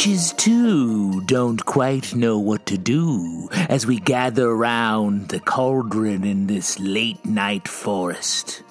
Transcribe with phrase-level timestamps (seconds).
[0.00, 6.46] witches, too, don't quite know what to do as we gather round the cauldron in
[6.46, 8.62] this late night forest.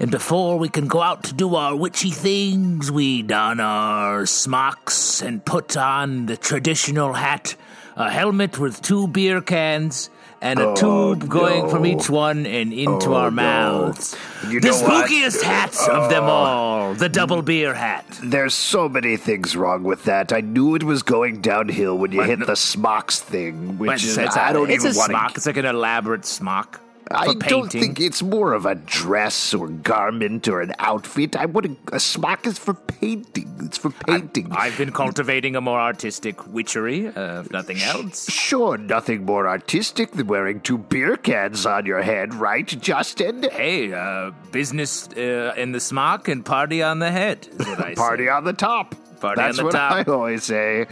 [0.00, 5.20] And before we can go out to do our witchy things, we don our smocks
[5.20, 7.54] and put on the traditional hat,
[7.94, 10.08] a helmet with two beer cans,
[10.40, 10.74] and a oh,
[11.14, 14.16] tube going from each one and into oh, our mouths.
[14.48, 15.10] You the know what?
[15.10, 16.28] spookiest hats of them ah.
[16.28, 18.04] all, the double beer hat.
[18.22, 20.32] There's so many things wrong with that.
[20.32, 24.36] I knew it was going downhill when you hit the smocks thing, which is it's,
[24.36, 25.32] I don't it's even a want smock.
[25.32, 25.36] to.
[25.38, 26.80] It's like an elaborate smock.
[27.10, 31.36] I for don't think it's more of a dress or garment or an outfit.
[31.36, 33.50] I would a smock is for painting.
[33.60, 34.52] It's for painting.
[34.52, 38.30] I've been cultivating a more artistic witchery, uh, if nothing else.
[38.30, 43.44] Sure, nothing more artistic than wearing two beer cans on your head, right, Justin?
[43.44, 47.48] Hey, uh, business uh, in the smock and party on the head.
[47.60, 48.30] I Party say.
[48.30, 48.94] on the top.
[49.20, 49.92] Party That's what top.
[50.06, 50.86] I always say.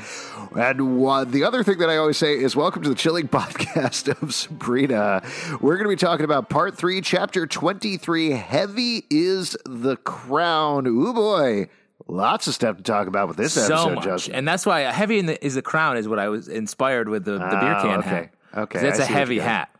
[0.56, 4.08] And one, the other thing that I always say is welcome to the chilling podcast
[4.22, 5.22] of Sabrina.
[5.60, 10.86] We're going to be talking about part three, chapter 23 Heavy is the Crown.
[10.86, 11.68] Ooh, boy.
[12.08, 14.34] Lots of stuff to talk about with this so episode, much, Justin.
[14.36, 17.24] and that's why heavy in the, is the crown is what I was inspired with
[17.24, 18.08] the, the beer Oh, can okay.
[18.08, 18.30] hat.
[18.56, 19.70] Okay, that's a heavy hat.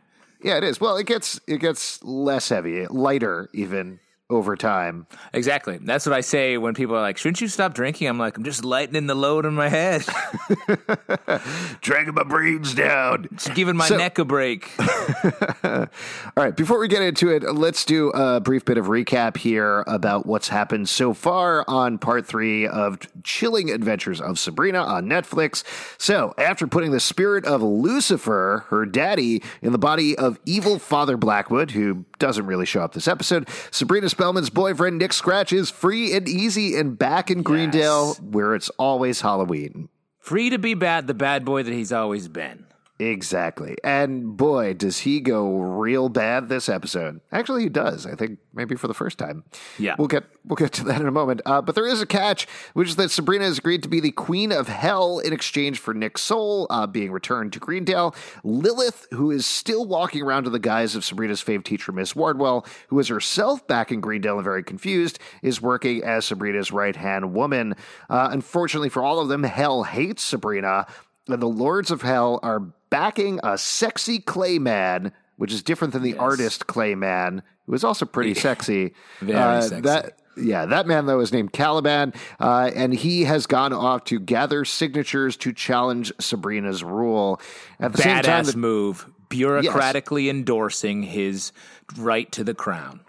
[0.43, 0.81] yeah, it is.
[0.81, 5.07] Well, it gets it gets less heavy, lighter even over time.
[5.33, 5.77] Exactly.
[5.81, 8.43] That's what I say when people are like, "Shouldn't you stop drinking?" I'm like, "I'm
[8.43, 10.03] just lightening the load on my head,
[11.81, 13.27] Dragging my brains down.
[13.33, 14.69] just giving my So- neck a break."
[15.63, 15.87] All
[16.35, 20.25] right, before we get into it, let's do a brief bit of recap here about
[20.25, 25.63] what's happened so far on part three of Chilling Adventures of Sabrina on Netflix.
[25.97, 31.17] So, after putting the spirit of Lucifer, her daddy, in the body of evil Father
[31.17, 36.15] Blackwood, who doesn't really show up this episode, Sabrina Spellman's boyfriend Nick Scratch is free
[36.15, 39.89] and easy and back in Greendale, where it's always Halloween.
[40.17, 42.65] Free to be bad, the bad boy that he's always been.
[42.99, 43.77] Exactly.
[43.83, 47.21] And boy, does he go real bad this episode.
[47.31, 48.05] Actually, he does.
[48.05, 49.43] I think maybe for the first time.
[49.77, 49.95] Yeah.
[49.97, 51.41] We'll get we'll get to that in a moment.
[51.45, 54.11] Uh, but there is a catch, which is that Sabrina has agreed to be the
[54.11, 58.15] queen of hell in exchange for Nick's soul uh, being returned to Greendale.
[58.43, 62.65] Lilith, who is still walking around in the guise of Sabrina's fave teacher, Miss Wardwell,
[62.87, 67.33] who is herself back in Greendale and very confused, is working as Sabrina's right hand
[67.33, 67.75] woman.
[68.09, 70.87] Uh, unfortunately for all of them, hell hates Sabrina
[71.29, 76.03] and the Lords of Hell are backing a sexy clay man, which is different than
[76.03, 78.93] the artist clay man, who is also pretty sexy.
[79.19, 79.81] Very Uh, sexy.
[79.81, 84.19] That yeah, that man though is named Caliban, uh, and he has gone off to
[84.19, 87.41] gather signatures to challenge Sabrina's rule.
[87.79, 89.07] At the same time, Badass the- move.
[89.29, 91.51] Bureaucratically endorsing his
[91.97, 93.01] right to the crown.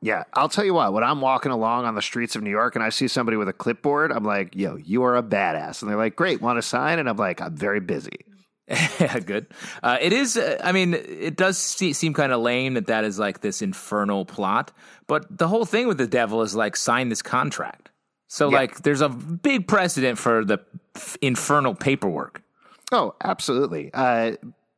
[0.00, 0.92] yeah, I'll tell you what.
[0.92, 3.48] When I'm walking along on the streets of New York and I see somebody with
[3.48, 6.62] a clipboard, I'm like, "Yo, you are a badass," and they're like, "Great, want to
[6.62, 8.24] sign?" And I'm like, "I'm very busy."
[8.68, 9.46] Yeah, good.
[9.82, 10.36] Uh, it is.
[10.36, 13.62] Uh, I mean, it does se- seem kind of lame that that is like this
[13.62, 14.72] infernal plot.
[15.06, 17.90] But the whole thing with the devil is like sign this contract.
[18.28, 18.56] So Yeah.
[18.58, 20.58] like, there's a big precedent for the
[20.96, 22.42] f- infernal paperwork.
[22.90, 23.90] Oh, absolutely.
[23.94, 24.32] Uh,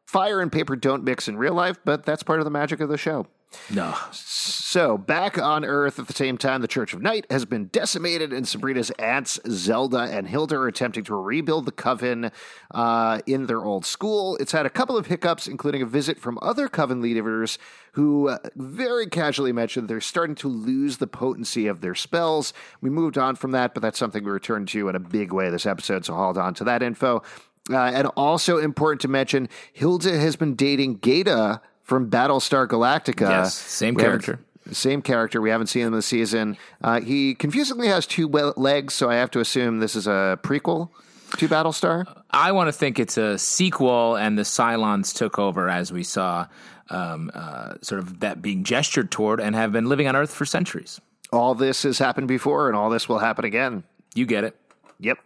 [0.07, 2.89] fire and paper don't mix in real life, but that's part of the magic of
[2.91, 3.27] the show.
[3.71, 7.67] No, So, back on Earth at the same time, the Church of Night has been
[7.67, 12.31] decimated, and Sabrina's aunts, Zelda and Hilda, are attempting to rebuild the coven
[12.73, 14.37] uh, in their old school.
[14.37, 17.59] It's had a couple of hiccups, including a visit from other coven leaders
[17.93, 22.53] who uh, very casually mentioned they're starting to lose the potency of their spells.
[22.81, 25.51] We moved on from that, but that's something we return to in a big way
[25.51, 27.23] this episode, so hold on to that info.
[27.71, 33.29] Uh, and also important to mention, Hilda has been dating Gaeta from Battlestar Galactica.
[33.29, 34.39] Yes, same We character.
[34.71, 35.41] Same character.
[35.41, 36.59] We haven't seen him this season.
[36.83, 40.91] Uh, he confusingly has two legs, so I have to assume this is a prequel
[41.39, 42.05] to Battlestar.
[42.31, 46.47] I want to think it's a sequel, and the Cylons took over as we saw,
[46.91, 50.45] um, uh, sort of that being gestured toward, and have been living on Earth for
[50.45, 51.01] centuries.
[51.33, 53.85] All this has happened before, and all this will happen again.
[54.15, 54.55] You get it.
[55.01, 55.19] Yep.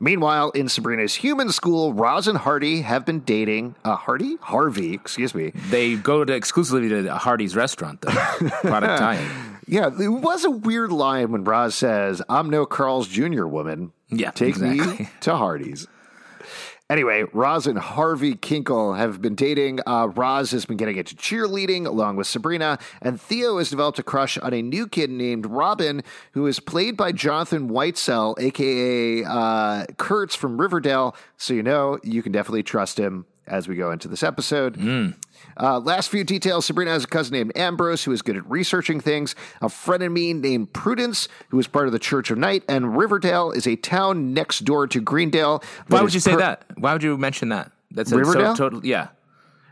[0.00, 3.76] Meanwhile, in Sabrina's human school, Roz and Hardy have been dating.
[3.84, 4.36] Uh, Hardy?
[4.40, 5.52] Harvey, excuse me.
[5.70, 8.10] They go to exclusively to Hardee's restaurant, though.
[8.62, 9.30] Product tie-in.
[9.68, 13.46] Yeah, it was a weird line when Roz says, I'm no Carl's Jr.
[13.46, 13.92] woman.
[14.08, 15.86] Yeah, Take me to Hardee's.
[16.90, 19.78] Anyway, Roz and Harvey Kinkle have been dating.
[19.86, 24.02] Uh, Roz has been getting into cheerleading along with Sabrina, and Theo has developed a
[24.02, 26.02] crush on a new kid named Robin,
[26.32, 31.14] who is played by Jonathan Whitesell, aka uh, Kurtz from Riverdale.
[31.36, 35.14] So you know you can definitely trust him as we go into this episode.
[35.58, 39.00] Uh, last few details Sabrina has a cousin named Ambrose who is good at researching
[39.00, 42.62] things, a friend of frenemy named Prudence who is part of the Church of Night,
[42.68, 45.62] and Riverdale is a town next door to Greendale.
[45.88, 46.64] Why would you say per- that?
[46.76, 47.72] Why would you mention that?
[47.90, 48.54] That's Riverdale?
[48.54, 49.08] So total, yeah.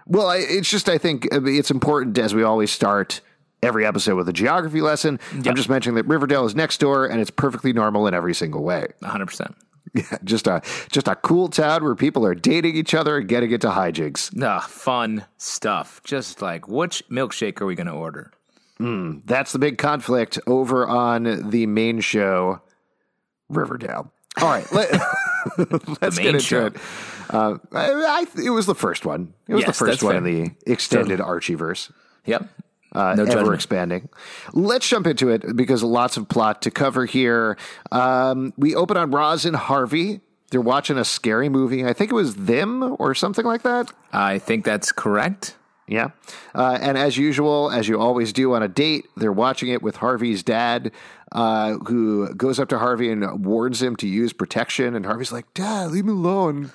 [0.07, 3.21] Well, I, it's just, I think it's important as we always start
[3.63, 5.21] every episode with a geography lesson.
[5.33, 8.63] I'm just mentioning that Riverdale is next door and it's perfectly normal in every single
[8.63, 8.89] way.
[9.03, 9.55] 100%.
[9.94, 10.61] Yeah, just a
[10.93, 14.31] just a cool town where people are dating each other and getting into hijinks.
[14.43, 16.00] Ah, fun stuff.
[16.05, 18.32] Just like, which milkshake are we going to order?
[18.81, 22.61] That's the big conflict over on the main show,
[23.49, 24.12] Riverdale.
[24.40, 24.93] All right, let,
[26.02, 26.67] us get into show.
[26.67, 26.76] it.
[27.31, 29.35] Uh, I, I, it was the first one.
[29.49, 30.19] It was Yes, the first one fair.
[30.19, 31.90] in the extended Archieverse.
[32.26, 32.49] Yep.
[32.93, 34.08] Uh, No ever expanding.
[34.52, 37.56] Let's jump into it because lots of plot to cover here.
[37.93, 40.20] Um, we open on Roz and Harvey.
[40.50, 41.85] They're watching a scary movie.
[41.85, 43.93] I think it was them or something like that.
[44.12, 45.56] I think that's correct.
[45.87, 46.11] Yeah.
[46.55, 49.96] Uh, and as usual, as you always do on a date, they're watching it with
[49.96, 50.93] Harvey's dad,
[51.32, 54.94] uh, who goes up to Harvey and warns him to use protection.
[54.94, 56.73] And Harvey's like, Dad, leave me alone.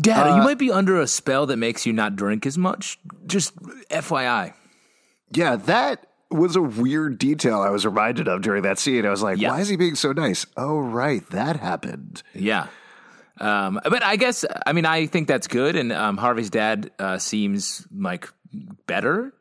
[0.00, 2.98] Dad, Uh, you might be under a spell that makes you not drink as much.
[3.26, 3.54] Just
[3.90, 4.54] FYI.
[5.32, 9.06] Yeah, that was a weird detail I was reminded of during that scene.
[9.06, 9.50] I was like, Yeah.
[9.50, 10.46] why is he being so nice?
[10.56, 11.28] Oh, right.
[11.30, 12.22] That happened.
[12.34, 12.66] Yeah.
[13.40, 15.76] Um, but I guess, I mean, I think that's good.
[15.76, 18.28] And um, Harvey's dad uh, seems like
[18.86, 19.32] better.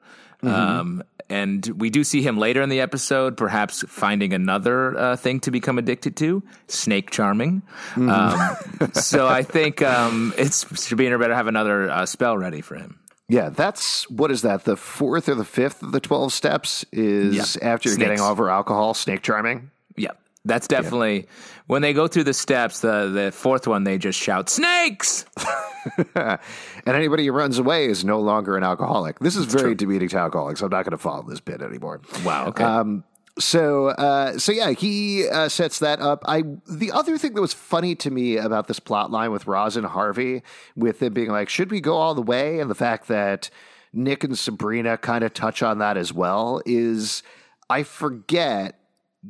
[0.43, 0.47] Mm-hmm.
[0.47, 5.41] Um, and we do see him later in the episode, perhaps finding another uh, thing
[5.41, 7.63] to become addicted to snake charming.
[7.97, 8.55] Um,
[8.93, 12.99] so I think um, it's Sabrina better have another uh, spell ready for him.
[13.29, 14.63] Yeah, that's what is that?
[14.63, 17.69] The fourth or the fifth of the 12 steps is Yeah.
[17.73, 18.09] after you're Snakes.
[18.09, 19.69] getting over alcohol, snake charming.
[19.97, 20.11] Yeah.
[20.45, 21.27] That's definitely
[21.65, 22.79] when they go through the steps.
[22.79, 25.25] The the fourth one, they just shout snakes.
[26.15, 29.19] And anybody who runs away is no longer an alcoholic.
[29.19, 30.61] This is very demeaning to alcoholics.
[30.61, 32.01] I'm not going to follow this bit anymore.
[32.25, 32.47] Wow.
[32.47, 32.63] Okay.
[32.63, 33.03] Um,
[33.39, 36.23] so, uh, so yeah, he uh, sets that up.
[36.25, 39.75] I the other thing that was funny to me about this plot line with Roz
[39.77, 40.43] and Harvey,
[40.75, 43.49] with them being like, should we go all the way, and the fact that
[43.93, 47.23] Nick and Sabrina kind of touch on that as well, is
[47.69, 48.79] I forget,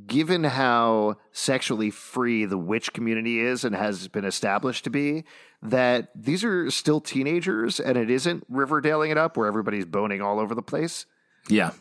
[0.06, 5.24] given how sexually free the witch community is and has been established to be,
[5.62, 10.39] that these are still teenagers, and it isn't Riverdaleing it up where everybody's boning all
[10.39, 11.06] over the place.
[11.50, 11.71] yeah.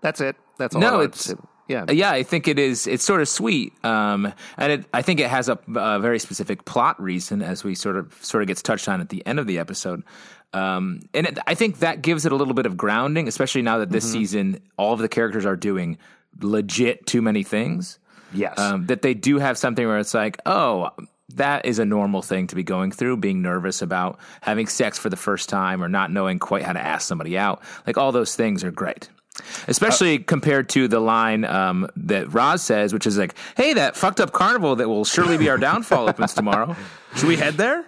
[0.00, 0.36] That's it.
[0.58, 0.80] That's all.
[0.80, 1.34] No, it's-
[1.68, 1.84] yeah.
[1.90, 2.86] Yeah, I think it is.
[2.86, 6.64] It's sort of sweet, um, and it, I think it has a, a very specific
[6.64, 9.48] plot reason, as we sort of sort of gets touched on at the end of
[9.48, 10.04] the episode.
[10.52, 13.78] Um, and it, I think that gives it a little bit of grounding, especially now
[13.78, 14.12] that this Mm-hmm.
[14.12, 15.98] season all of the characters are doing
[16.40, 17.98] legit too many things.
[18.32, 18.58] Yes.
[18.58, 20.90] Um, that they do have something where it's like, oh,
[21.34, 25.08] that is a normal thing to be going through, being nervous about having sex for
[25.10, 27.62] the first time or not knowing quite how to ask somebody out.
[27.86, 29.08] Like all those things are great.
[29.68, 34.20] Especially compared to the line um, that Roz says, which is like, hey, that fucked
[34.20, 36.76] up carnival that will surely be our downfall opens tomorrow.
[37.16, 37.84] Should we head there?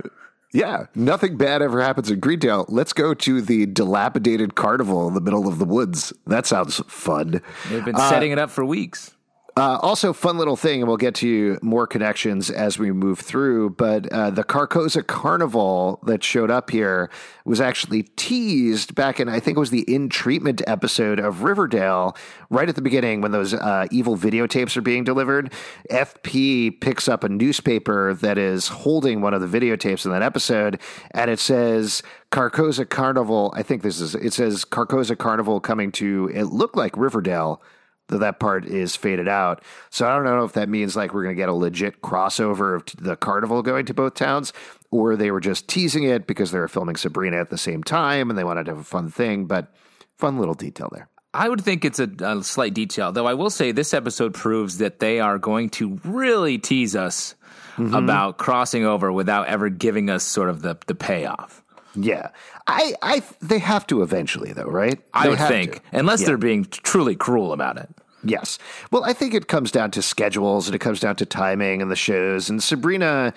[0.53, 0.87] yeah.
[0.95, 2.65] Nothing bad ever happens in Greendale.
[2.69, 6.13] Let's go to the dilapidated carnival in the middle of the woods.
[6.27, 7.43] That sounds fun.
[7.69, 9.15] They've been setting it up for weeks.
[9.59, 13.71] Uh, also, fun little thing, and we'll get to more connections as we move through.
[13.71, 17.11] But uh, the Carcosa Carnival that showed up here
[17.45, 22.17] was actually teased back in, I think it was the in treatment episode of Riverdale,
[22.51, 25.53] right at the beginning when those uh, evil videotapes are being delivered.
[25.91, 30.79] FP picks up a newspaper that is holding one of the videotapes in that episode,
[31.11, 33.53] and it says Carcosa Carnival.
[33.57, 37.61] I think this is, it says Carcosa Carnival coming to, it looked like Riverdale
[38.09, 39.63] though that part is faded out.
[39.91, 42.77] So I don't know if that means like we're going to get a legit crossover
[42.77, 44.53] of the carnival going to both towns,
[44.91, 48.31] or they were just teasing it because they were filming Sabrina at the same time
[48.31, 49.47] and they wanted to have a fun thing.
[49.47, 49.73] But
[50.17, 51.09] fun little detail there.
[51.35, 54.79] I would think it's a, a slight detail, though I will say this episode proves
[54.79, 57.35] that they are going to really tease us
[57.77, 57.95] mm-hmm.
[57.95, 61.63] about crossing over without ever giving us sort of the, the payoff.
[62.01, 62.29] Yeah,
[62.67, 64.99] I, I, they have to eventually, though, right?
[65.13, 65.81] I They would think, to.
[65.99, 66.29] unless Yeah.
[66.29, 67.89] they're being truly cruel about it.
[68.25, 68.59] Yes.
[68.91, 71.91] Well, I think it comes down to schedules and it comes down to timing and
[71.91, 72.51] the shows.
[72.51, 73.33] And Sabrina,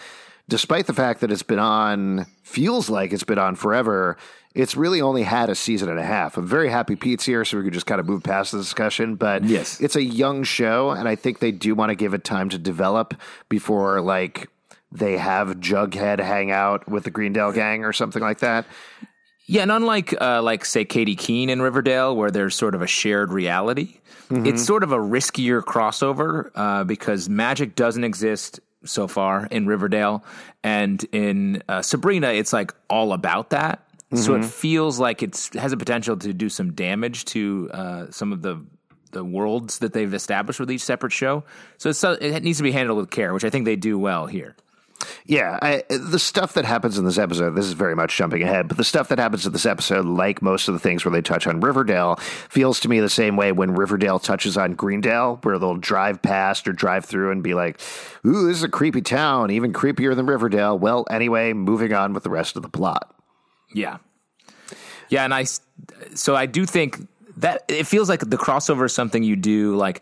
[0.50, 4.18] despite the fact that it's been on, feels like it's been on forever,
[4.54, 6.36] it's really only had a season and a half.
[6.36, 9.16] I'm very happy Pete's here, so we could just kind of move past the discussion.
[9.16, 9.80] But Yes.
[9.80, 12.58] it's a young show, and I think they do want to give it time to
[12.58, 13.14] develop
[13.50, 14.50] before, like,
[14.92, 18.66] they have Jughead hang out with the Greendale gang or something like that.
[19.48, 22.88] Yeah, and unlike uh, like say Katy Keene in Riverdale, where there's sort of a
[22.88, 24.00] shared reality,
[24.46, 30.24] it's sort of a riskier crossover uh, because magic doesn't exist so far in Riverdale,
[30.64, 33.86] and in uh, Sabrina, it's like all about that.
[34.14, 38.34] So it feels like it has a potential to do some damage to uh, some
[38.34, 38.62] of the
[39.12, 41.44] the worlds that they've established with each separate show.
[41.78, 44.00] So it's, uh, it needs to be handled with care, which I think they do
[44.00, 44.56] well here.
[45.26, 48.68] Yeah, I, the stuff that happens in this episode, this is very much jumping ahead,
[48.68, 51.22] but the stuff that happens in this episode, like most of the things where they
[51.22, 52.16] touch on Riverdale,
[52.50, 56.68] feels to me the same way when Riverdale touches on Greendale, where they'll drive past
[56.68, 57.80] or drive through and be like,
[58.26, 60.78] ooh, this is a creepy town, even creepier than Riverdale.
[60.78, 63.16] Well, anyway, moving on with the rest of the plot.
[63.74, 63.98] Yeah.
[65.10, 65.46] Yeah, and I
[66.16, 70.02] so I do think that it feels like the crossover is something you do like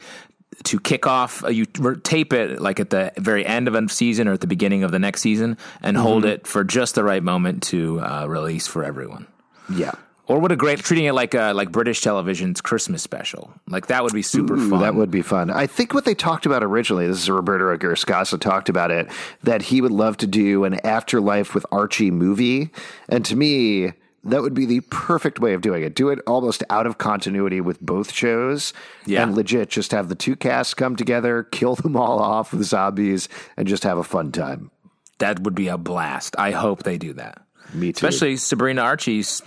[0.63, 4.33] to kick off you tape it like at the very end of a season or
[4.33, 6.05] at the beginning of the next season and mm-hmm.
[6.05, 9.25] hold it for just the right moment to uh, release for everyone.
[9.73, 9.93] Yeah.
[10.27, 13.51] Or what a great treating it like uh, like British television's Christmas special.
[13.67, 14.81] Like that would be super Ooh, fun.
[14.81, 15.49] That would be fun.
[15.49, 19.09] I think what they talked about originally, this is Roberto Aguirre-Sacasa talked about it,
[19.41, 22.69] that he would love to do an afterlife with Archie movie.
[23.07, 23.93] And to me,
[24.29, 25.95] that would be the perfect way of doing it.
[25.95, 28.73] Do it almost out of continuity with both shows,
[29.05, 29.23] yeah.
[29.23, 33.29] and legit just have the two casts come together, kill them all off with zombies,
[33.57, 34.71] and just have a fun time.
[35.19, 36.35] That would be a blast.
[36.37, 37.41] I hope they do that.
[37.73, 38.07] Me too.
[38.07, 39.41] Especially Sabrina Archie's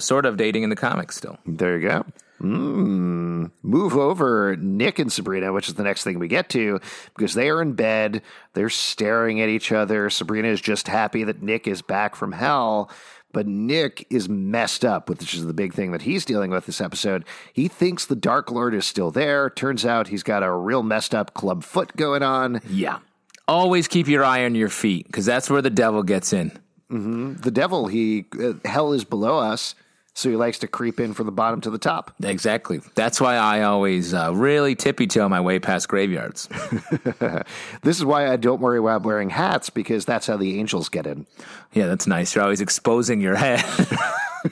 [0.00, 1.38] sort of dating in the comics still.
[1.46, 2.04] There you go.
[2.40, 3.50] Mm.
[3.62, 6.80] Move over Nick and Sabrina, which is the next thing we get to,
[7.16, 8.22] because they are in bed.
[8.54, 10.08] They're staring at each other.
[10.08, 12.90] Sabrina is just happy that Nick is back from hell.
[13.32, 16.80] But Nick is messed up, which is the big thing that he's dealing with this
[16.80, 17.24] episode.
[17.52, 19.50] He thinks the Dark Lord is still there.
[19.50, 22.60] Turns out he's got a real messed up club foot going on.
[22.68, 22.98] Yeah.
[23.46, 26.50] Always keep your eye on your feet because that's where the devil gets in.
[26.90, 27.34] Mm-hmm.
[27.34, 29.74] The devil, he uh, hell is below us.
[30.18, 32.12] So he likes to creep in from the bottom to the top.
[32.20, 32.80] Exactly.
[32.96, 36.48] That's why I always uh, really tippy toe my way past graveyards.
[37.82, 41.06] this is why I don't worry about wearing hats because that's how the angels get
[41.06, 41.26] in.
[41.72, 42.34] Yeah, that's nice.
[42.34, 43.64] You're always exposing your head.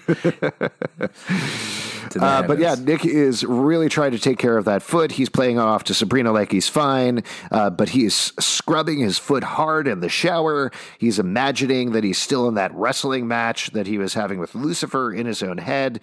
[2.21, 5.13] uh, but yeah, Nick is really trying to take care of that foot.
[5.13, 9.45] He's playing off to Sabrina like he's fine, uh, but he is scrubbing his foot
[9.45, 10.71] hard in the shower.
[10.99, 15.13] He's imagining that he's still in that wrestling match that he was having with Lucifer
[15.13, 16.01] in his own head.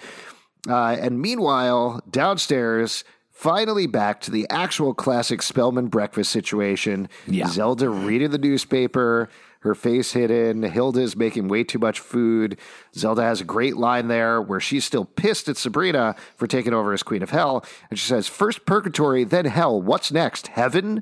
[0.67, 7.09] Uh, and meanwhile, downstairs, finally back to the actual classic Spellman breakfast situation.
[7.27, 7.47] Yeah.
[7.47, 9.29] Zelda reading the newspaper
[9.63, 10.61] her face hidden.
[10.63, 12.59] Hilda's making way too much food.
[12.95, 16.91] Zelda has a great line there where she's still pissed at Sabrina for taking over
[16.93, 17.65] as Queen of Hell.
[17.89, 19.81] And she says, First purgatory, then hell.
[19.81, 20.47] What's next?
[20.47, 21.01] Heaven?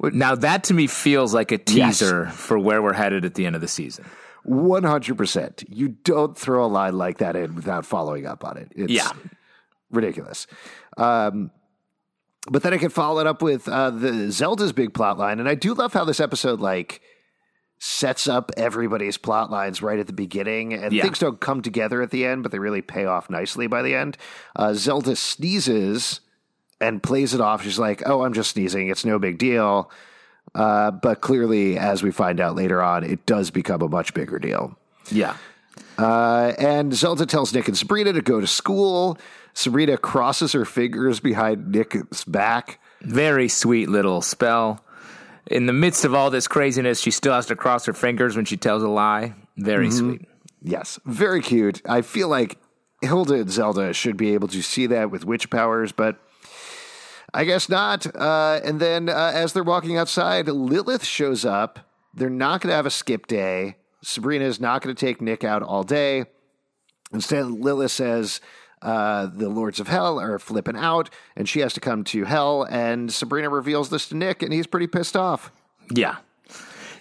[0.00, 2.36] Now, that to me feels like a teaser yes.
[2.36, 4.04] for where we're headed at the end of the season.
[4.46, 5.64] 100%.
[5.68, 8.72] You don't throw a line like that in without following up on it.
[8.74, 9.12] It's yeah.
[9.90, 10.48] ridiculous.
[10.96, 11.52] Um,
[12.50, 15.48] but then I can follow it up with uh, the Zelda's big plot line, and
[15.48, 17.02] I do love how this episode like
[17.82, 21.02] sets up everybody's plot lines right at the beginning, and yeah.
[21.02, 23.94] things don't come together at the end, but they really pay off nicely by the
[23.94, 24.18] end.
[24.54, 26.20] Uh, Zelda sneezes
[26.78, 27.64] and plays it off.
[27.64, 28.88] She's like, "Oh, I'm just sneezing.
[28.88, 29.90] It's no big deal."
[30.54, 34.38] Uh, but clearly, as we find out later on, it does become a much bigger
[34.38, 34.76] deal.
[35.10, 35.36] Yeah.
[35.96, 39.16] Uh, and Zelda tells Nick and Sabrina to go to school.
[39.54, 42.78] Sabrina crosses her fingers behind Nick's back.
[43.00, 44.84] Very sweet little spell
[45.46, 48.44] in the midst of all this craziness, she still has to cross her fingers when
[48.44, 49.34] she tells a lie.
[49.56, 50.10] Very mm-hmm.
[50.10, 50.28] sweet.
[50.62, 51.80] Yes, very cute.
[51.88, 52.58] I feel like
[53.02, 56.18] Hilda and Zelda should be able to see that with witch powers, but
[57.32, 58.06] I guess not.
[58.14, 61.78] Uh, and then uh, as they're walking outside, Lilith shows up.
[62.12, 63.76] They're not going to have a skip day.
[64.02, 66.24] Sabrina is not going to take Nick out all day.
[67.12, 68.40] Instead, Lilith says,
[68.82, 72.66] uh, the Lords of Hell are flipping out, and she has to come to Hell.
[72.70, 75.50] And Sabrina reveals this to Nick, and he's pretty pissed off.
[75.92, 76.16] Yeah,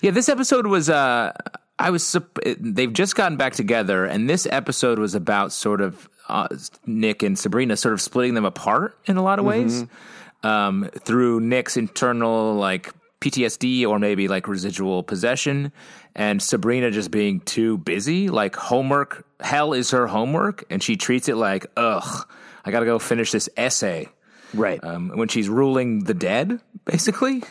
[0.02, 0.12] yeah.
[0.12, 0.90] This episode was.
[0.90, 1.34] Uh,
[1.78, 2.16] I was.
[2.60, 6.48] They've just gotten back together, and this episode was about sort of uh,
[6.86, 9.84] Nick and Sabrina sort of splitting them apart in a lot of ways.
[9.84, 9.96] Mm-hmm.
[10.42, 15.72] Um, through Nick's internal like PTSD or maybe like residual possession,
[16.16, 18.30] and Sabrina just being too busy.
[18.30, 22.28] Like homework, hell is her homework, and she treats it like, ugh,
[22.66, 24.08] I got to go finish this essay.
[24.54, 24.84] Right.
[24.84, 27.44] Um, when she's ruling the dead, basically.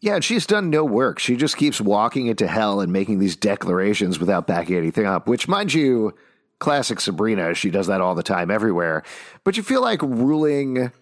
[0.00, 1.18] Yeah, and she's done no work.
[1.18, 5.48] She just keeps walking into hell and making these declarations without backing anything up, which,
[5.48, 6.14] mind you,
[6.58, 7.54] classic Sabrina.
[7.54, 9.02] She does that all the time everywhere.
[9.44, 10.92] But you feel like ruling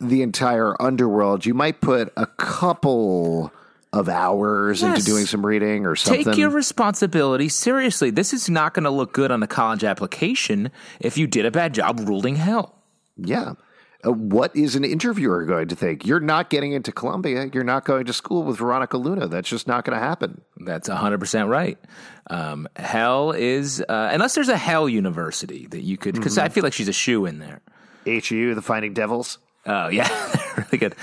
[0.00, 3.52] the entire underworld, you might put a couple
[3.92, 4.98] of hours yes.
[4.98, 6.24] into doing some reading or something.
[6.24, 8.10] Take your responsibility seriously.
[8.10, 10.70] This is not going to look good on a college application
[11.00, 12.74] if you did a bad job ruling hell.
[13.18, 13.54] Yeah.
[14.04, 16.06] Uh, what is an interviewer going to think?
[16.06, 17.50] You're not getting into Columbia.
[17.52, 19.28] You're not going to school with Veronica Luna.
[19.28, 20.40] That's just not going to happen.
[20.56, 21.78] That's 100% right.
[22.28, 26.64] Um, hell is, uh, unless there's a Hell University that you could, because I feel
[26.64, 27.60] like she's a shoe in there.
[28.06, 29.38] HU, the Finding Devils.
[29.66, 30.08] Oh, yeah.
[30.56, 30.94] really good.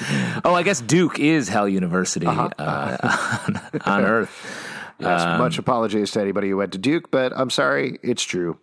[0.43, 4.65] Oh, I guess Duke is Hell University uh on, on Earth.
[4.99, 8.57] Yes, much apologies to anybody who went to Duke, but I'm sorry, it's true.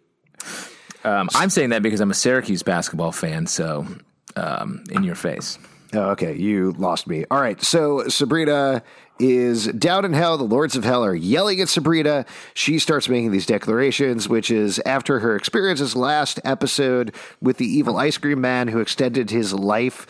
[1.03, 3.87] Um, I'm saying that because I'm a Syracuse basketball fan, so
[4.35, 5.59] um, in your face.
[5.93, 7.25] Oh, okay, you lost me.
[7.31, 8.83] All right, so Sabrina
[9.19, 10.37] is down in hell.
[10.37, 12.27] The lords of hell are yelling at Sabrina.
[12.55, 17.97] She starts making these declarations, which is after her experiences last episode with the evil
[17.97, 20.07] ice cream man who extended his life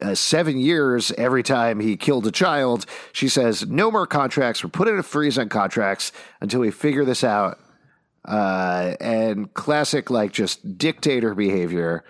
[0.00, 2.86] uh, seven years every time he killed a child.
[3.12, 4.62] She says, No more contracts.
[4.62, 7.58] We're putting a freeze on contracts until we figure this out.
[8.24, 12.04] Uh, and classic, like, just dictator behavior.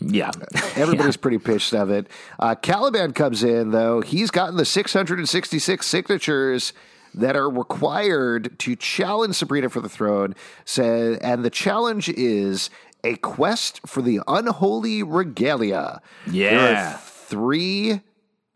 [0.00, 0.30] Yeah.
[0.76, 2.06] Everybody's pretty pissed of it.
[2.38, 4.00] Uh, Caliban comes in, though.
[4.00, 6.72] He's gotten the 666 signatures
[7.14, 10.34] that are required to challenge Sabrina for the throne.
[10.64, 12.70] Said, and the challenge is
[13.04, 16.00] a quest for the unholy regalia.
[16.30, 16.96] Yeah.
[16.96, 18.00] three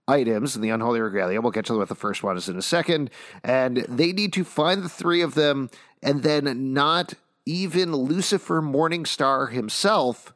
[0.08, 1.40] items in the unholy regalia.
[1.40, 3.10] We'll get to what the first one is in a second.
[3.42, 5.70] And they need to find the three of them,
[6.02, 7.14] and then not
[7.46, 10.32] even Lucifer Morningstar himself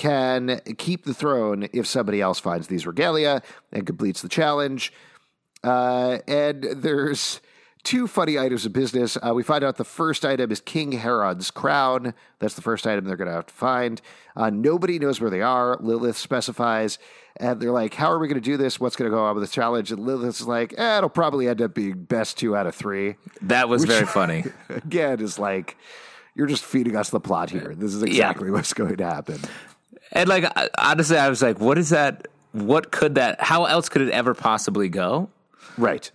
[0.00, 4.94] can keep the throne if somebody else finds these regalia and completes the challenge.
[5.62, 7.42] Uh, and there's
[7.82, 9.18] two funny items of business.
[9.18, 12.14] Uh, we find out the first item is King Herod's crown.
[12.38, 14.00] That's the first item they're going to have to find.
[14.34, 15.76] Uh, nobody knows where they are.
[15.80, 16.98] Lilith specifies.
[17.36, 18.80] And they're like, how are we going to do this?
[18.80, 19.92] What's going to go on with the challenge?
[19.92, 23.16] And Lilith's like, eh, it'll probably end up being best two out of three.
[23.42, 24.44] That was very funny.
[24.70, 25.76] Again, is like,
[26.34, 27.74] you're just feeding us the plot here.
[27.76, 29.40] This is exactly what's going to happen.
[30.12, 30.44] And like
[30.78, 32.28] honestly, I was like, "What is that?
[32.52, 33.40] What could that?
[33.40, 35.30] How else could it ever possibly go?"
[35.78, 36.10] Right.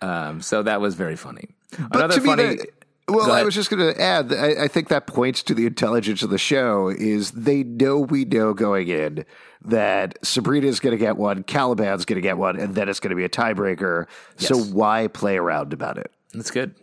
[0.00, 1.48] Um, so that was very funny.
[1.78, 2.54] But Another to me, funny.
[2.56, 2.68] that-
[3.08, 4.32] well, I was just going to add.
[4.34, 6.88] I, I think that points to the intelligence of the show.
[6.88, 9.24] Is they know we know going in
[9.64, 13.10] that Sabrina's going to get one, Caliban's going to get one, and then it's going
[13.10, 14.06] to be a tiebreaker.
[14.36, 16.12] So why play around about it?
[16.34, 16.74] That's good.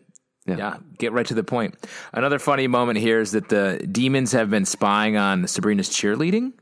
[0.47, 0.77] Yeah.
[0.97, 1.75] get right to the point.
[2.13, 6.53] Another funny moment here is that the demons have been spying on Sabrina's cheerleading,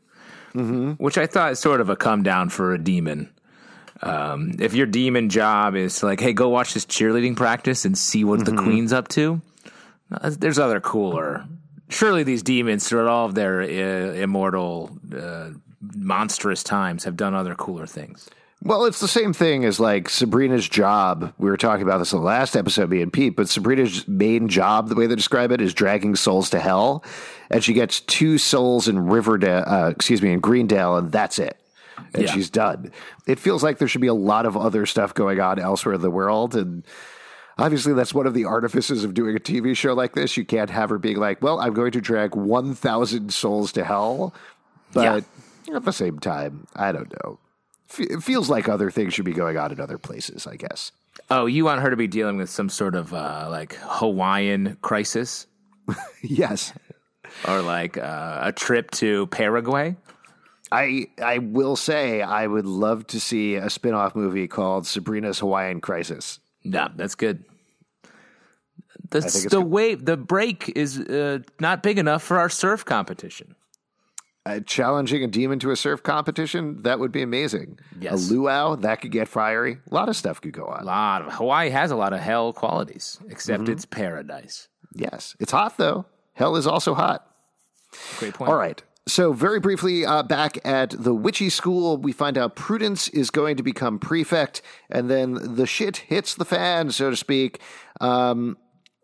[0.98, 3.30] which I thought is sort of a come down for a demon.
[4.02, 7.98] Um, if your demon job is to like, hey, go watch this cheerleading practice and
[7.98, 9.42] see what the queen's up to,
[10.12, 11.46] uh, there's other cooler.
[11.90, 15.50] Surely these demons, throughout all of their uh, immortal, uh,
[15.96, 18.30] monstrous times, have done other cooler things.
[18.66, 21.34] Well, it's the same thing as like Sabrina's job.
[21.38, 24.48] We were talking about this in the last episode, me and Pete, but Sabrina's main
[24.48, 27.04] job, the way they describe it, is dragging souls to hell.
[27.52, 31.58] And she gets two souls in Riverdale, uh, excuse me, in Greendale, and that's it.
[32.14, 32.32] And Yeah.
[32.32, 32.92] she's done.
[33.28, 36.02] It feels like there should be a lot of other stuff going on elsewhere in
[36.02, 36.56] the world.
[36.56, 36.84] And
[37.58, 40.38] obviously, that's one of the artifices of doing a TV show like this.
[40.38, 44.34] You can't have her being like, well, I'm going to drag 1,000 souls to hell.
[44.94, 45.26] But
[45.76, 47.40] at the same time, I don't know.
[48.00, 50.92] It feels like other things should be going on in other places, I guess.
[51.30, 55.48] Oh, you want her to be dealing with some sort of uh, like Hawaiian crisis
[56.22, 56.74] yes.
[57.48, 59.96] or like uh, a trip to Paraguay?
[60.72, 65.82] I I will say I would love to see a spin-off movie called Sabrina's Hawaiian
[65.82, 66.40] Crisis.
[66.64, 67.44] No, that's good.
[69.10, 69.66] The, the good.
[69.66, 73.56] wave, the break is uh, not big enough for our surf competition.
[74.46, 77.80] Uh, challenging a demon to a surf competition, that would be amazing.
[78.02, 78.30] Yes.
[78.30, 79.78] A luau, that could get fiery.
[79.90, 80.82] A lot of stuff could go on.
[80.82, 83.72] A lot of Hawaii has a lot of hell qualities, except Mm-hmm.
[83.72, 84.68] it's paradise.
[84.94, 85.36] Yes.
[85.40, 86.08] It's hot, though.
[86.34, 87.26] Hell is also hot.
[88.20, 88.50] Great point.
[88.52, 88.84] All right.
[89.08, 93.56] So, very briefly, uh, back at the witchy school, we find out Prudence is going
[93.58, 97.62] to become prefect, and then the shit hits the fan, so to speak.
[98.02, 98.58] Um,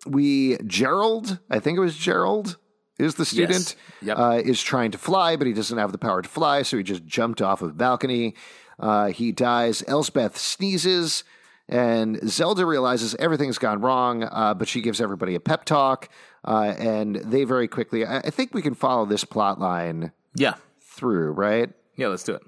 [0.05, 2.57] we, Gerald, I think it was Gerald,
[2.99, 4.17] is the student, Yep.
[4.19, 6.83] uh, is trying to fly, but he doesn't have the power to fly, so he
[6.83, 8.35] just jumped off of a balcony.
[8.79, 9.83] Uh, he dies.
[9.87, 11.23] Elspeth sneezes.
[11.71, 16.09] And Zelda realizes everything's gone wrong, uh, but she gives everybody a pep talk.
[16.43, 20.55] Uh, and they very quickly, I, I think we can follow this plot line Yeah.
[20.81, 21.69] through, right?
[21.95, 22.41] Yeah, let's do it.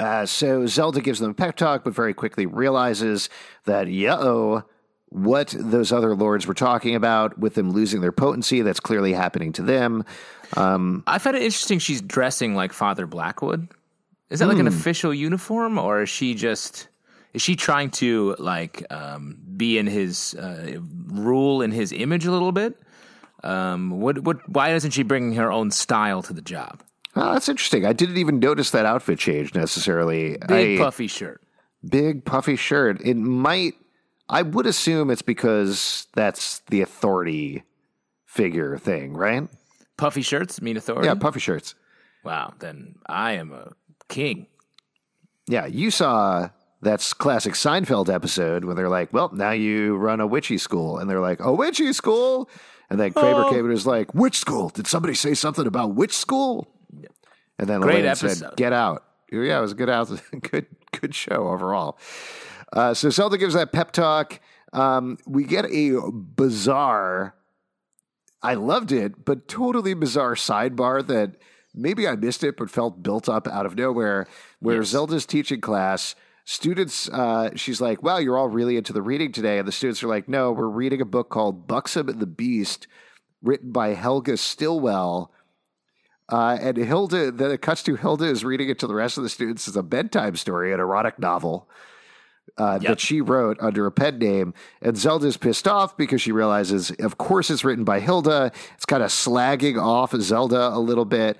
[0.00, 3.28] Uh, so Zelda gives them a pep talk, but very quickly realizes
[3.66, 4.62] that, yeah, oh,
[5.10, 9.52] what those other lords were talking about with them losing their potency, that's clearly happening
[9.52, 10.04] to them.
[10.54, 13.68] I found it interesting she's dressing like Father Blackwood.
[14.30, 14.62] Is that like Hmm.
[14.62, 16.88] an official uniform or is she just
[17.34, 22.30] is she trying to like um, be in his uh, rule in his image a
[22.32, 22.78] little bit?
[23.44, 26.82] Um, what what why isn't she bringing her own style to the job?
[27.14, 27.86] Oh, that's interesting.
[27.86, 30.36] I didn't even notice that outfit change necessarily.
[30.48, 31.40] Big I, puffy shirt.
[31.88, 33.00] big puffy shirt.
[33.04, 33.74] It might.
[34.28, 37.62] I would assume it's because that's the authority
[38.24, 39.48] figure thing, right?
[39.96, 41.06] Puffy shirts mean authority.
[41.08, 41.74] Yeah, puffy shirts.
[42.24, 42.52] Wow.
[42.58, 43.72] Then I am a
[44.08, 44.46] king.
[45.48, 46.50] Yeah, you saw
[46.82, 51.08] that's classic Seinfeld episode when they're like, "Well, now you run a witchy school," and
[51.08, 52.50] they're like, "A witchy school,"
[52.90, 53.50] and then Kramer Oh.
[53.50, 54.68] came and was like, "Witch school?
[54.70, 56.66] Did somebody say something about witch school?"
[57.58, 58.36] And then Great Elaine episode.
[58.36, 60.10] said, "Get out." Yeah, it was a good out,
[60.50, 60.66] good
[61.00, 61.96] good show overall.
[62.76, 64.38] Uh, so Zelda gives that pep talk.
[64.74, 67.34] Um, we get a bizarre.
[68.42, 71.36] I loved it, but totally bizarre sidebar that
[71.74, 74.26] maybe I missed it, but felt built up out of nowhere.
[74.60, 79.32] Where Zelda's teaching class, students, uh, she's like, "Wow, you're all really into the reading
[79.32, 82.26] today," and the students are like, "No, we're reading a book called Buxom and the
[82.26, 82.86] Beast,
[83.42, 85.32] written by Helga Stillwell."
[86.28, 89.22] Uh, and Hilda, then it cuts to Hilda is reading it to the rest of
[89.22, 91.70] the students as a bedtime story, an erotic novel
[92.58, 92.88] uh, Yep.
[92.88, 94.54] that she wrote under a pen name.
[94.80, 98.50] And Zelda's pissed off because she realizes, of course, it's written by Hilda.
[98.74, 101.38] It's kind of slagging off Zelda a little bit.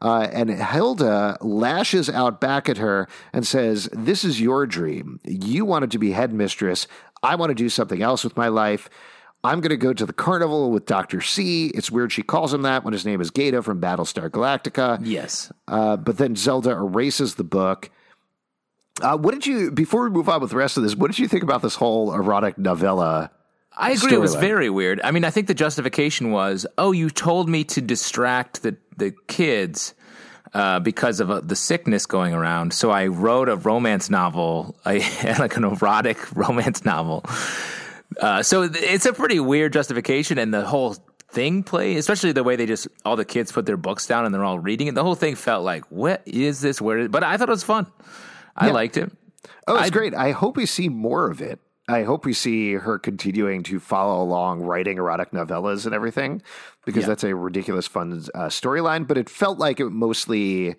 [0.00, 5.18] Uh, and Hilda lashes out back at her and says, This is your dream.
[5.24, 6.86] You wanted to be headmistress.
[7.22, 8.88] I want to do something else with my life.
[9.42, 11.20] I'm going to go to the carnival with Dr.
[11.20, 11.68] C.
[11.68, 15.00] It's weird she calls him that when his name is Gaeta from Battlestar Galactica.
[15.02, 15.50] Yes.
[15.66, 17.90] Uh, but then Zelda erases the book.
[19.00, 21.18] Uh, what did you, before we move on with the rest of this, what did
[21.18, 23.30] you think about this whole erotic novella?
[23.76, 24.14] I agree.
[24.14, 24.40] It was Storyline.
[24.40, 25.00] very weird.
[25.04, 29.14] I mean, I think the justification was, oh, you told me to distract the the
[29.28, 29.94] kids
[30.52, 32.72] uh, because of uh, the sickness going around.
[32.72, 34.98] So I wrote a romance novel, a,
[35.38, 37.24] like an erotic romance novel.
[38.20, 40.96] Uh, so th- it's a pretty weird justification, and the whole
[41.30, 44.34] thing play, especially the way they just all the kids put their books down and
[44.34, 44.94] they're all reading it.
[44.94, 46.80] The whole thing felt like, what is this?
[46.80, 46.98] Where?
[46.98, 47.86] is-" But I thought it was fun.
[48.58, 48.72] I Yeah.
[48.72, 49.10] liked it.
[49.66, 50.14] Oh, it's great.
[50.14, 51.60] I hope we see more of it.
[51.88, 56.42] I hope we see her continuing to follow along writing erotic novellas and everything
[56.84, 57.08] because Yeah.
[57.08, 59.06] that's a ridiculous fun uh, storyline.
[59.06, 60.76] But it felt like it mostly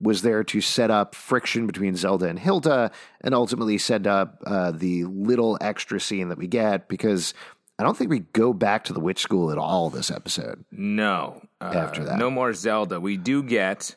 [0.00, 4.70] was there to set up friction between Zelda and Hilda and ultimately set up uh,
[4.70, 7.34] the little extra scene that we get because
[7.78, 10.64] I don't think we go back to the witch school at all this episode.
[10.70, 11.42] No.
[11.60, 12.18] Uh, After that.
[12.18, 13.00] No more Zelda.
[13.00, 13.96] We do get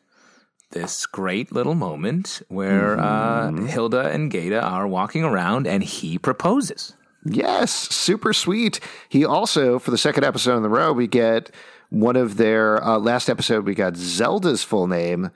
[0.72, 3.64] this great little moment where Mm-hmm.
[3.66, 6.94] uh, Hilda and Gaeta are walking around and he proposes.
[7.26, 8.80] Yes, super sweet.
[9.10, 11.52] He also, for the second episode in the row, we get
[11.90, 13.66] one of their uh, last episode.
[13.66, 15.30] We got Zelda's full name.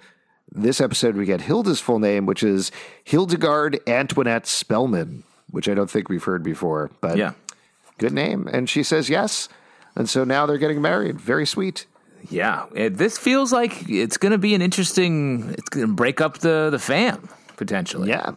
[0.52, 2.72] This episode, we get Hilda's full name, which is
[3.04, 7.34] Hildegard Antoinette Spellman, which I don't think we've heard before, but Yeah.
[7.98, 8.48] good name.
[8.52, 9.48] And she says yes.
[9.96, 11.20] And so now they're getting married.
[11.22, 11.86] Very sweet.
[12.30, 12.66] Yeah.
[12.74, 16.40] It, this feels like it's going to be an interesting, it's going to break up
[16.40, 18.10] the, the fam, potentially.
[18.10, 18.32] Yeah.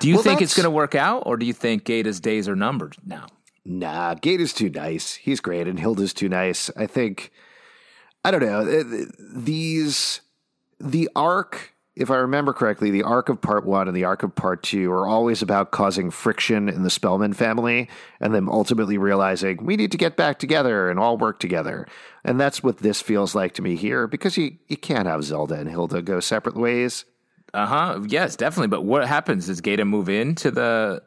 [0.00, 2.48] Do you Well, think it's going to work out or do you think Gaeta's days
[2.48, 3.26] are numbered now?
[3.64, 5.14] Nah, Gate is too nice.
[5.14, 6.68] He's great, and Hilda's too nice.
[6.76, 7.30] I think,
[8.24, 8.64] I don't know,
[9.36, 10.20] these,
[10.80, 14.34] the arc, if I remember correctly, the arc of part one and the arc of
[14.34, 19.62] part two are always about causing friction in the Spellman family and them ultimately realizing
[19.62, 21.86] we need to get back together and all work together.
[22.24, 25.56] And that's what this feels like to me here because you, you can't have Zelda
[25.56, 27.04] and Hilda go separate ways.
[27.52, 28.00] Uh huh.
[28.08, 28.68] Yes, definitely.
[28.68, 29.46] But what happens?
[29.46, 31.02] Does Gaeta move into the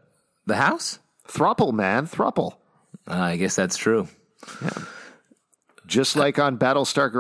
[0.46, 1.00] the house?
[1.28, 2.58] Thruple, man, thruple.
[3.08, 4.08] Uh, I guess that's true.
[5.88, 7.12] Just like on Battlestar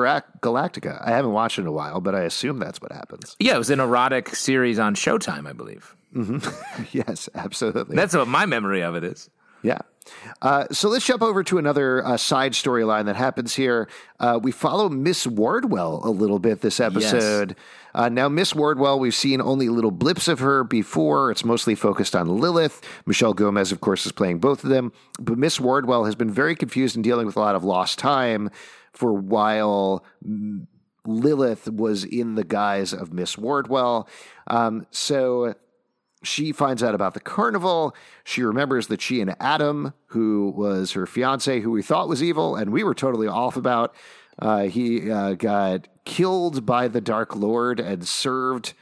[0.41, 1.01] Galactica.
[1.05, 3.35] I haven't watched it in a while, but I assume that's what happens.
[3.39, 5.95] Yeah, it was an erotic series on Showtime, I believe.
[6.91, 7.95] Yes, absolutely.
[7.95, 9.29] That's what my memory of it is.
[9.63, 9.79] yeah.
[10.41, 13.89] Uh, so let's jump over to another uh, side storyline that happens here.
[14.19, 17.55] Uh, we follow Miss Wardwell a little bit this episode.
[17.95, 21.31] Uh, now, Miss Wardwell, we've seen only little blips of her before.
[21.31, 22.81] It's mostly focused on Lilith.
[23.05, 24.91] Michelle Gomez, of course, is playing both of them.
[25.17, 28.49] But Miss Wardwell has been very confused and dealing with a lot of lost time
[28.91, 30.03] for while
[31.05, 34.09] Lilith was in the guise of Miss Wardwell.
[34.47, 35.55] Um, so
[36.21, 37.95] she finds out about the carnival.
[38.25, 42.57] She remembers that she and Adam, who was her fiance, who we thought was evil,
[42.57, 43.95] and we were totally off about,
[44.37, 48.73] uh, he uh, got killed by the Dark Lord and served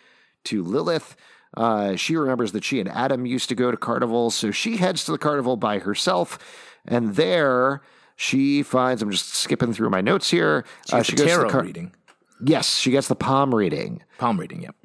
[0.46, 1.16] to Lilith.
[1.56, 5.04] Uh, she remembers that she and Adam used to go to carnivals, so she heads
[5.06, 6.38] to the carnival by herself,
[6.86, 7.82] and there
[8.16, 9.02] she finds.
[9.02, 10.66] I'm just skipping through my notes here.
[10.88, 11.92] She gets a goes to the tarot car- reading,
[12.46, 14.04] Yes, she gets the palm reading.
[14.18, 14.64] palm reading.
[14.64, 14.76] Yep.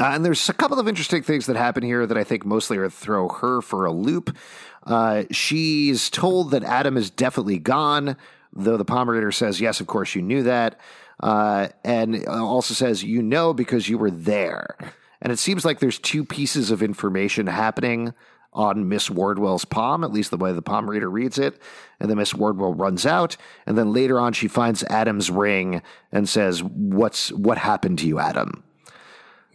[0.00, 2.76] Uh, and there's a couple of interesting things that happen here that I think mostly
[2.78, 4.36] are throw her for a loop.
[4.82, 8.16] Uh, she's told that Adam is definitely gone,
[8.52, 10.80] though the palm reader says, yes, of course you knew that.
[11.20, 14.76] Uh, and also says, You know, because you were there.
[15.22, 18.12] And it seems like there's two pieces of information happening
[18.52, 21.60] on Miss Wardwell's palm, at least the way the palm reader reads it.
[21.98, 26.28] And then Miss Wardwell runs out, and then later on she finds Adam's ring and
[26.28, 28.62] says, "What's what happened to you, Adam?"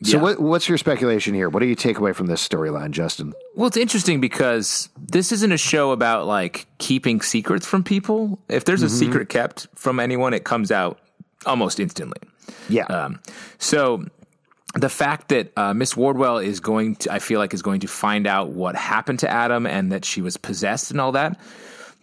[0.04, 0.24] So Yeah.
[0.24, 1.50] what, what's your speculation here?
[1.50, 3.34] What do you take away from this storyline, Justin?
[3.56, 8.40] Well, it's interesting because this isn't a show about like keeping secrets from people.
[8.48, 11.00] If there's a secret kept from anyone, it comes out
[11.46, 12.20] almost instantly.
[12.68, 13.20] Yeah, Um,
[13.58, 14.06] so
[14.76, 17.88] the fact that uh, Miss Wardwell is going to, I feel like, is going to
[17.88, 21.40] find out what happened to Adam and that she was possessed and all that.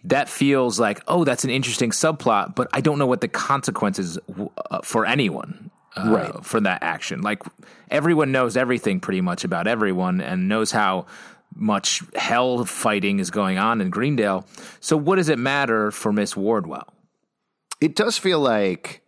[0.03, 4.17] That feels like, oh, that's an interesting subplot, but I don't know what the consequences
[4.27, 6.45] w- uh, for anyone uh, Right.
[6.45, 7.21] for that action.
[7.21, 7.41] Like
[7.89, 11.07] everyone knows everything pretty much about everyone and knows how
[11.55, 14.45] much hell fighting is going on in Greendale.
[14.79, 16.87] So what does it matter for Miss Wardwell?
[17.79, 19.01] it does feel like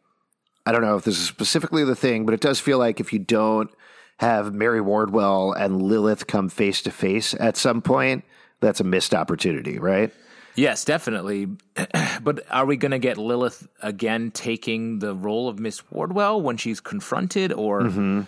[0.65, 3.13] I don't know if this is specifically the thing, but it does feel like if
[3.13, 3.71] you don't
[4.17, 8.23] have Mary Wardwell and Lilith come face to face at some point,
[8.59, 10.13] that's a missed opportunity, right?
[10.55, 11.47] Yes, definitely.
[12.21, 16.57] but are we going to get Lilith again taking the role of Miss Wardwell when
[16.57, 18.21] she's confronted, or mm-hmm.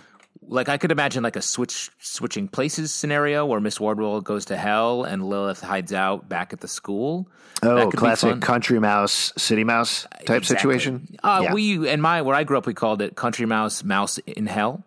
[0.52, 4.58] Like I could imagine like a switch switching places scenario where Miss Wardwell goes to
[4.58, 7.28] hell and Lilith hides out back at the school.
[7.64, 10.56] Oh, classic country mouse, city mouse type Exactly.
[10.58, 11.18] situation.
[11.24, 11.54] Uh, Yeah.
[11.54, 14.84] We and my where I grew up, we called it Country Mouse, Mouse in Hell.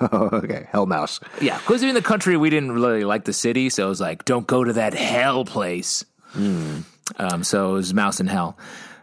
[0.00, 1.20] Oh, okay, hell mouse.
[1.40, 4.24] Yeah, because in the country we didn't really like the city, so it was like,
[4.24, 6.04] don't go to that hell place.
[6.34, 8.58] Um, so it was Mouse in Hell.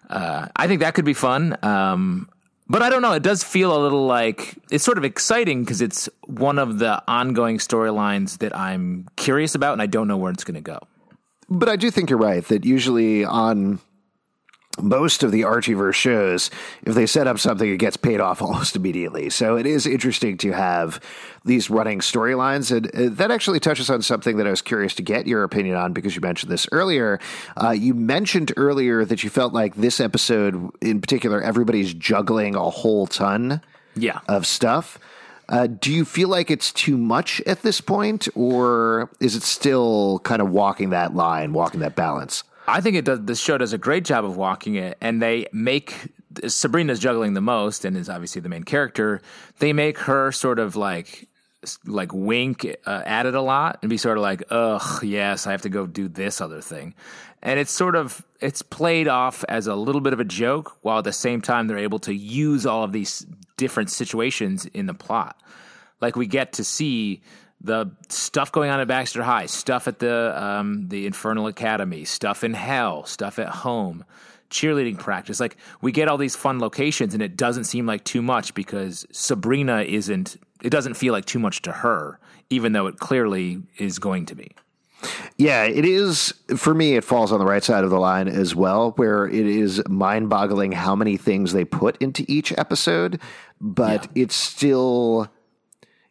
[0.09, 1.55] Uh, I think that could be fun.
[1.63, 2.29] Um,
[2.69, 3.13] but I don't know.
[3.13, 7.01] It does feel a little like it's sort of exciting because it's one of the
[7.07, 10.79] ongoing storylines that I'm curious about, and I don't know where it's going to go.
[11.49, 13.79] But I do think you're right that usually on
[14.79, 16.49] most of the Archieverse shows,
[16.83, 19.29] if they set up something, it gets paid off almost immediately.
[19.29, 20.99] So it is interesting to have
[21.43, 22.75] these running storylines.
[22.75, 25.75] And uh, that actually touches on something that I was curious to get your opinion
[25.75, 27.19] on because you mentioned this earlier.
[27.61, 32.69] Uh, you mentioned earlier that you felt like this episode in particular, everybody's juggling a
[32.69, 33.61] whole ton
[33.95, 34.19] Yeah.
[34.27, 34.97] of stuff.
[35.49, 40.19] Uh, do you feel like it's too much at this point, or is it still
[40.19, 42.43] kind of walking that line, walking that balance?
[42.69, 43.23] I think it does.
[43.25, 46.13] The show does a great job of walking it, and they make
[46.47, 49.21] Sabrina's juggling the most, and is obviously the main character.
[49.59, 51.27] They make her sort of like
[51.85, 55.51] like wink uh, at it a lot and be sort of like, "Ugh, yes, I
[55.51, 56.93] have to go do this other thing,"
[57.41, 60.99] and it's sort of it's played off as a little bit of a joke, while
[60.99, 63.25] at the same time they're able to use all of these
[63.57, 65.41] different situations in the plot.
[66.01, 67.21] Like we get to see
[67.61, 72.43] the stuff going on at Baxter High, stuff at the um, the Infernal Academy, stuff
[72.43, 74.05] in Hell, stuff at home,
[74.49, 75.39] cheerleading practice.
[75.39, 79.05] Like we get all these fun locations, and it doesn't seem like too much because
[79.11, 80.37] Sabrina isn't.
[80.61, 82.19] It doesn't feel like too much to her,
[82.49, 84.51] even though it clearly is going to be.
[85.37, 86.33] Yeah, it is.
[86.57, 89.45] For me, it falls on the right side of the line as well, where it
[89.45, 93.19] is mind boggling how many things they put into each episode,
[93.59, 95.29] but it's still.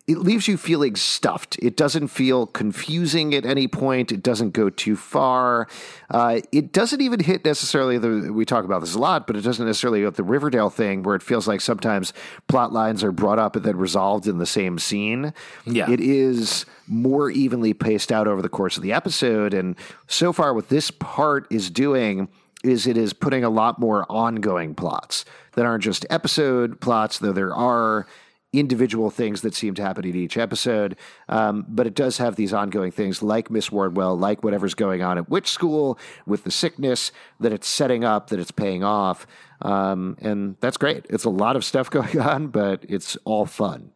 [0.09, 1.59] It leaves you feeling stuffed.
[1.61, 4.11] It doesn't feel confusing at any point.
[4.11, 5.69] It doesn't go too far.
[6.11, 8.33] Uh, it doesn't even hit necessarily the.
[8.33, 11.15] We talk about this a lot, but it doesn't necessarily hit the Riverdale thing where
[11.15, 12.15] it feels like sometimes
[12.49, 15.35] plot lines are brought up and then resolved in the same scene.
[15.67, 15.91] Yeah.
[15.91, 19.53] It is more evenly paced out over the course of the episode.
[19.53, 22.29] And so far, what this part is doing
[22.65, 27.33] is it is putting a lot more ongoing plots that aren't just episode plots, though
[27.33, 28.07] there are
[28.53, 30.97] individual things that seem to happen in each episode.
[31.29, 35.19] Um, but it does have these ongoing things like Miss Wardwell, like whatever's going on
[35.19, 39.27] at witch school with the sickness that it's setting up, that it's paying off.
[39.61, 41.07] Um, and that's great.
[41.11, 43.93] It's a lot of stuff going on, but it's all fun.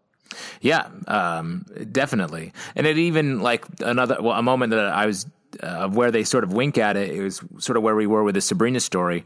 [0.61, 2.53] Yeah, um, definitely.
[2.75, 5.27] And it even like another well, a moment that I was
[5.61, 7.11] uh, where they sort of wink at it.
[7.11, 9.25] It was sort of where we were with the Sabrina story,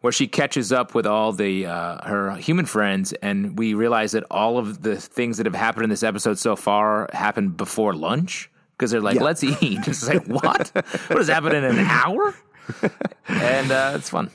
[0.00, 4.24] where she catches up with all the uh, her human friends, and we realize that
[4.30, 8.50] all of the things that have happened in this episode so far happened before lunch
[8.76, 9.24] because they're like, Yeah.
[9.24, 10.70] "Let's eat." It's like, what?
[10.74, 12.34] what has happened in an hour?
[13.28, 14.30] and uh, it's fun.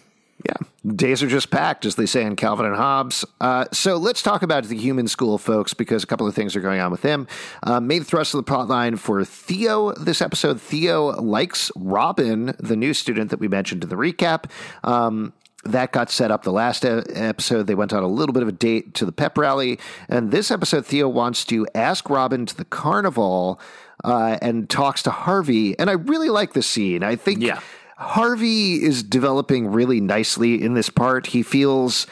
[0.46, 3.24] Yeah, days are just packed, as they say in Calvin and Hobbes.
[3.40, 6.60] Uh, so let's talk about the human school folks because a couple of things are
[6.60, 7.28] going on with them.
[7.62, 12.76] Uh, main thrust of the plot line for Theo this episode Theo likes Robin, the
[12.76, 14.50] new student that we mentioned in the recap.
[14.84, 15.32] Um,
[15.64, 17.68] that got set up the last episode.
[17.68, 19.80] They went on a little bit of a date to the pep rally.
[20.10, 23.60] And this episode, Theo wants to ask Robin to the carnival
[24.04, 25.78] uh, and talks to Harvey.
[25.80, 27.04] And I really like this scene.
[27.04, 27.42] I think.
[27.42, 27.60] Yeah.
[27.96, 31.28] Harvey is developing really nicely in this part.
[31.28, 32.08] He feels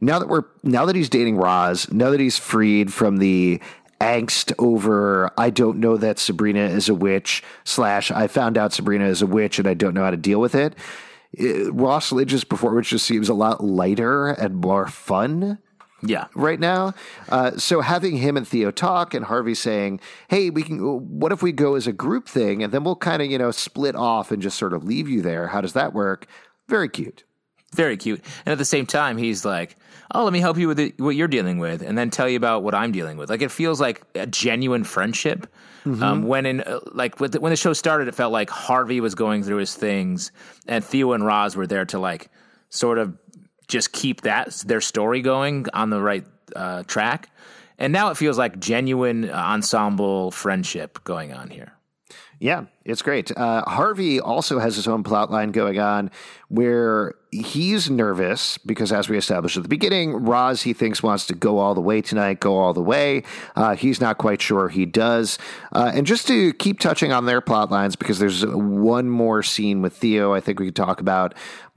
[0.00, 3.60] now that we're now that he's dating Roz, now that he's freed from the
[4.00, 9.06] angst over I don't know that Sabrina is a witch slash I found out Sabrina
[9.06, 10.74] is a witch and I don't know how to deal with it.
[11.38, 15.58] It Ross Lynch's performance just seems a lot lighter and more fun
[16.02, 16.26] Yeah.
[16.34, 16.94] right now.
[17.28, 20.78] Uh, so having him and Theo talk and Harvey saying, "Hey, we can.
[21.18, 23.50] What if we go as a group thing, and then we'll kind of you know
[23.50, 25.48] split off and just sort of leave you there?
[25.48, 26.26] How does that work?"
[26.68, 27.24] Very cute.
[27.74, 28.22] Very cute.
[28.46, 29.76] And at the same time, he's like,
[30.14, 32.36] "Oh, let me help you with the, what you're dealing with, and then tell you
[32.36, 35.46] about what I'm dealing with." Like it feels like a genuine friendship.
[36.02, 39.00] Um, when in uh, like with the, when the show started, it felt like Harvey
[39.00, 40.32] was going through his things,
[40.66, 42.30] and Theo and Roz were there to like
[42.70, 43.18] sort of
[43.68, 46.24] just keep that their story going on the right
[46.56, 47.30] uh, track.
[47.78, 51.72] And now it feels like genuine ensemble friendship going on here.
[52.40, 53.30] Yeah, it's great.
[53.36, 56.10] Uh, Harvey also has his own plot line going on
[56.48, 61.34] where he's nervous because, as we established at the beginning, Roz, he thinks, wants to
[61.34, 63.22] go all the way tonight, go all the way.
[63.56, 65.38] Uh, he's not quite sure he does.
[65.72, 69.80] Uh, and just to keep touching on their plot lines, because there's one more scene
[69.80, 71.34] with Theo I think we could talk about.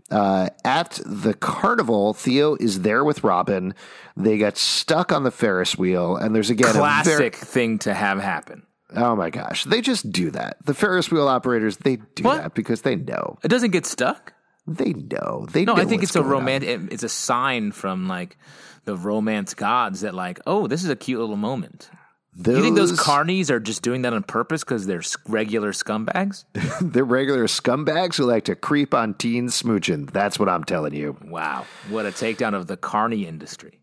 [0.09, 3.73] Uh, at the carnival, Theo is there with Robin.
[4.15, 7.93] They get stuck on the Ferris wheel, and there's again a very- Classic thing to
[7.93, 8.63] have happen.
[8.95, 10.57] Oh my gosh, they just do that.
[10.65, 12.37] The Ferris wheel operators, they do What?
[12.37, 13.37] that because they know.
[13.43, 14.33] It doesn't get stuck.
[14.65, 15.45] They know.
[15.51, 16.79] They No, know I think it's a romantic.
[16.91, 18.37] It's a sign from like
[18.85, 21.89] the romance gods that like, oh, this is a cute little moment.
[22.39, 26.45] Those, You think those carnies are just doing that on purpose because they're regular scumbags?
[26.81, 30.11] they're regular scumbags who like to creep on teens smooching.
[30.11, 31.17] That's what I'm telling you.
[31.25, 33.79] Wow, what a takedown of the carny industry.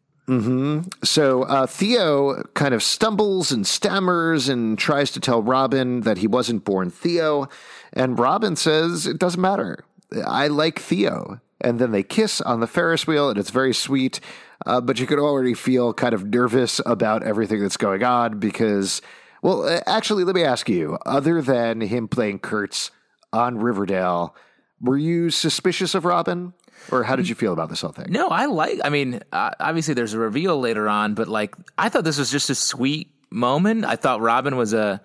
[1.02, 6.26] So uh, Theo kind of stumbles and stammers and tries to tell Robin that he
[6.26, 7.48] wasn't born Theo,
[7.92, 9.84] and Robin says it doesn't matter.
[10.26, 11.40] I like Theo.
[11.60, 14.20] And then they kiss on the Ferris wheel, and it's very sweet.
[14.66, 19.00] Uh, but you could already feel kind of nervous about everything that's going on because,
[19.42, 22.90] well, uh, actually, let me ask you: other than him playing Kurtz
[23.32, 24.34] on Riverdale,
[24.80, 26.52] were you suspicious of Robin,
[26.90, 28.06] or how did you feel about this whole thing?
[28.10, 28.80] No, I like.
[28.84, 32.30] I mean, uh, obviously there's a reveal later on, but like I thought this was
[32.30, 33.84] just a sweet moment.
[33.84, 35.00] I thought Robin was a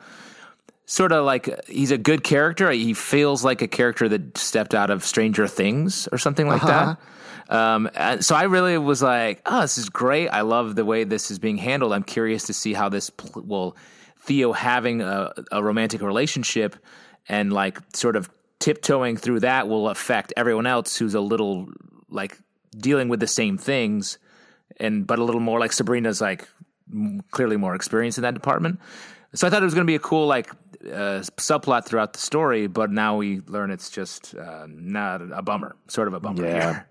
[0.86, 2.72] sort of like he's a good character.
[2.72, 6.98] He feels like a character that stepped out of Stranger Things or something like that.
[7.50, 10.30] Um, and so I really was like, oh, this is great.
[10.30, 11.94] I love the way this is being handled.
[11.94, 13.78] I'm curious to see how this pl- will
[14.22, 16.76] Theo having a, a romantic relationship
[17.28, 21.70] and like sort of tiptoeing through that will affect everyone else who's a little
[22.10, 22.38] like
[22.78, 24.18] dealing with the same things
[24.78, 26.48] and but a little more like Sabrina's like
[26.92, 28.80] m- clearly more experienced in that department.
[29.34, 30.50] So I thought it was going to be a cool like
[30.86, 35.76] uh, subplot throughout the story, but now we learn it's just uh, not a bummer,
[35.88, 36.46] sort of a bummer.
[36.46, 36.74] Yeah.
[36.74, 36.88] here.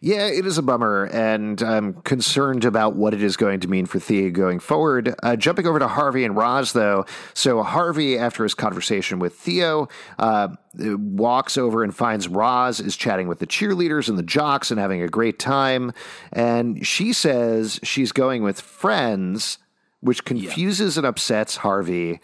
[0.00, 3.86] Yeah, it is a bummer, and I'm concerned about what it is going to mean
[3.86, 5.14] for Thea going forward.
[5.22, 7.04] Uh, jumping over to Harvey and Roz, though.
[7.34, 9.88] So, Harvey, after his conversation with Theo,
[10.18, 14.78] uh, walks over and finds Roz is chatting with the cheerleaders and the jocks and
[14.78, 15.92] having a great time.
[16.32, 19.58] And she says she's going with friends,
[20.00, 22.20] which confuses and upsets Harvey.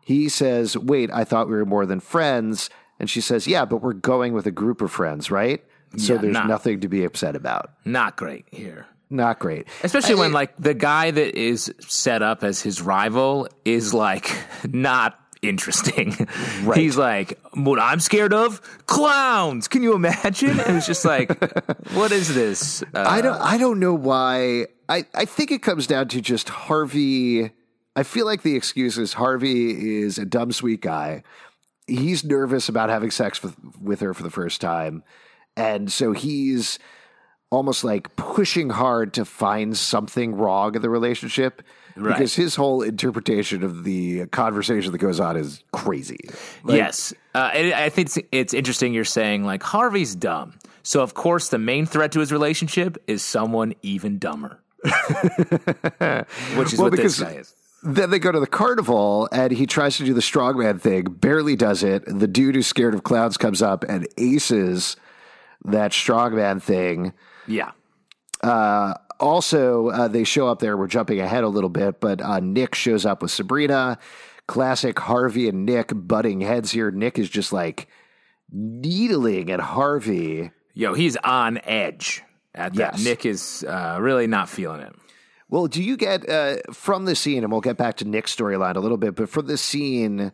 [0.00, 2.70] He says, Wait, I thought we were more than friends.
[2.98, 5.64] And she says, Yeah, but we're going with a group of friends, right?
[5.96, 6.46] So Yeah, there's nah.
[6.46, 7.70] nothing to be upset about.
[7.84, 8.86] Not great here.
[9.08, 9.66] Not great.
[9.84, 14.30] Especially I- when like the guy that is set up as his rival is like
[14.72, 16.16] not interesting.
[16.62, 16.78] Right.
[16.78, 18.60] He's like, what I'm scared of?
[18.86, 19.68] Clowns.
[19.68, 20.58] Can you imagine?
[20.58, 21.30] And it's just like,
[21.94, 22.82] what is this?
[22.82, 24.66] Uh, I don't I don't know why.
[24.88, 27.52] I, I think it comes down to just Harvey.
[27.94, 31.22] I feel like the excuse is Harvey is a dumb sweet guy.
[31.86, 35.04] He's nervous about having sex with with her for the first time.
[35.56, 36.78] And so he's
[37.50, 41.62] almost like pushing hard to find something wrong in the relationship.
[41.96, 42.12] Right.
[42.12, 46.18] Because his whole interpretation of the conversation that goes on is crazy.
[46.62, 47.14] Like, yes.
[47.34, 50.58] Uh, I think it's, it's interesting you're saying like Harvey's dumb.
[50.82, 54.60] So of course the main threat to his relationship is someone even dumber.
[54.82, 57.54] Which is Well, what this guy is.
[57.82, 61.56] Then they go to the carnival and he tries to do the strongman thing, barely
[61.56, 62.02] does it.
[62.06, 64.96] The dude who's scared of clowns comes up and aces
[65.66, 67.12] that strongman thing.
[67.46, 67.72] Yeah.
[69.18, 70.76] Also, uh, they show up there.
[70.76, 73.98] We're jumping ahead a little bit, but uh, Nick shows up with Sabrina.
[74.46, 76.90] Classic Harvey and Nick butting heads here.
[76.90, 77.88] Nick is just like
[78.52, 80.52] needling at Harvey.
[80.74, 82.22] Yo, he's on edge
[82.54, 82.98] at that.
[82.98, 83.04] Yes.
[83.04, 84.94] Nick is uh, really not feeling it.
[85.48, 88.76] Well, do you get uh, from the scene, and we'll get back to Nick's storyline
[88.76, 90.32] a little bit, but from the scene,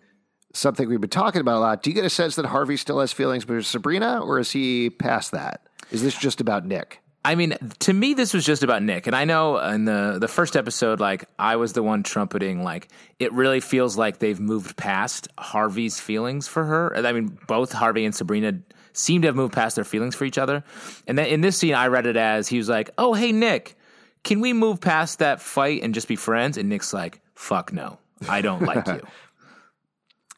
[0.53, 3.01] something we've been talking about a lot, do you get a sense that Harvey still
[3.01, 5.63] has feelings for Sabrina, or is he past that?
[5.91, 7.01] Is this just about Nick?
[7.25, 10.27] I mean, to me, this was just about Nick, and I know in the the
[10.27, 12.89] first episode, like I was the one trumpeting, like
[13.21, 16.97] it really feels like they've moved past Harvey's feelings for her.
[16.97, 18.59] I mean, both Harvey and Sabrina
[18.93, 20.65] seem to have moved past their feelings for each other.
[21.07, 23.77] And then in this scene, I read it as he was like, "Oh, hey Nick,
[24.25, 27.99] can we move past that fight and just be friends?" And Nick's like, "Fuck no,
[28.29, 29.01] I don't like you."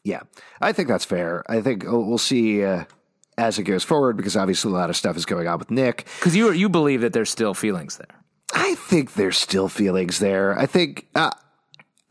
[0.05, 0.21] Yeah,
[0.61, 1.43] I think that's fair.
[1.49, 2.85] I think uh, we'll see uh,
[3.39, 6.05] as it goes forward because obviously a lot of stuff is going on with Nick.
[6.19, 8.21] Because you you believe that there's still feelings there.
[8.53, 10.57] I think there's still feelings there.
[10.57, 11.31] I think uh,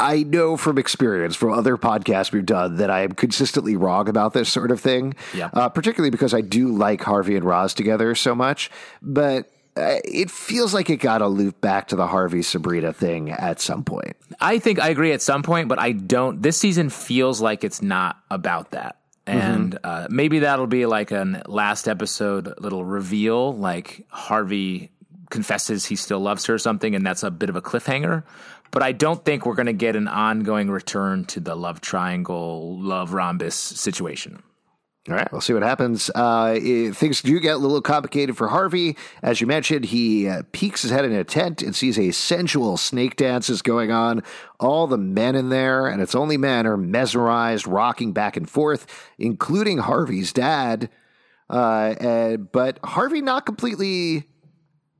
[0.00, 4.32] I know from experience from other podcasts we've done that I am consistently wrong about
[4.32, 5.14] this sort of thing.
[5.32, 5.50] Yeah.
[5.52, 8.70] Uh, particularly because I do like Harvey and Roz together so much,
[9.00, 9.50] but.
[9.76, 13.60] Uh, it feels like it got a loop back to the Harvey Sabrina thing at
[13.60, 14.16] some point.
[14.40, 16.42] I think I agree at some point, but I don't.
[16.42, 18.98] This season feels like it's not about that.
[19.26, 24.90] And uh, maybe that'll be like a last episode little reveal, like Harvey
[25.30, 28.22] confesses he still loves her or something, and that's a bit of a cliffhanger.
[28.70, 32.78] But I don't think we're going to get an ongoing return to the love triangle,
[32.78, 34.42] love rhombus situation.
[35.06, 36.10] All right, we'll see what happens.
[36.14, 38.96] Uh, it- things do get a little complicated for Harvey.
[39.22, 42.78] As you mentioned, he uh, peeks his head in a tent and sees a sensual
[42.78, 44.22] snake dance is going on.
[44.58, 48.86] All the men in there, and it's only men, are mesmerized, rocking back and forth,
[49.18, 50.88] including Harvey's dad.
[51.50, 54.26] Uh, and- but Harvey not completely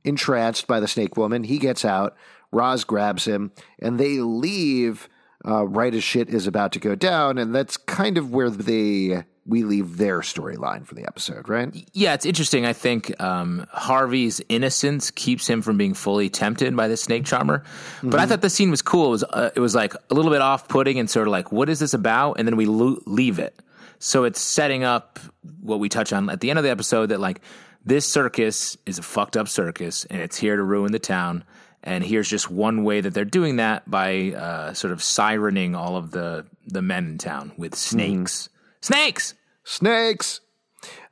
[0.03, 1.43] entranced by the snake woman.
[1.45, 2.15] He gets out.
[2.51, 5.09] Roz grabs him, and they leave
[5.43, 7.39] uh, right as shit is about to go down.
[7.39, 11.69] And that's kind of where they we leave their storyline for the episode, right?
[11.93, 12.65] Yeah, it's interesting.
[12.65, 17.63] I think um, Harvey's innocence keeps him from being fully tempted by the snake charmer.
[18.01, 19.07] But I thought the scene was cool.
[19.07, 21.51] It was uh, it was like a little bit off putting and sort of like,
[21.51, 22.39] what is this about?
[22.39, 23.61] And then we lo- leave it.
[23.99, 25.19] So it's setting up
[25.61, 27.41] what we touch on at the end of the episode that like
[27.85, 31.43] this circus is a fucked up circus and it's here to ruin the town.
[31.83, 35.97] And here's just one way that they're doing that by uh, sort of sirening all
[35.97, 38.49] of the the men in town with snakes.
[38.85, 39.33] Snakes.
[39.63, 40.41] Snakes.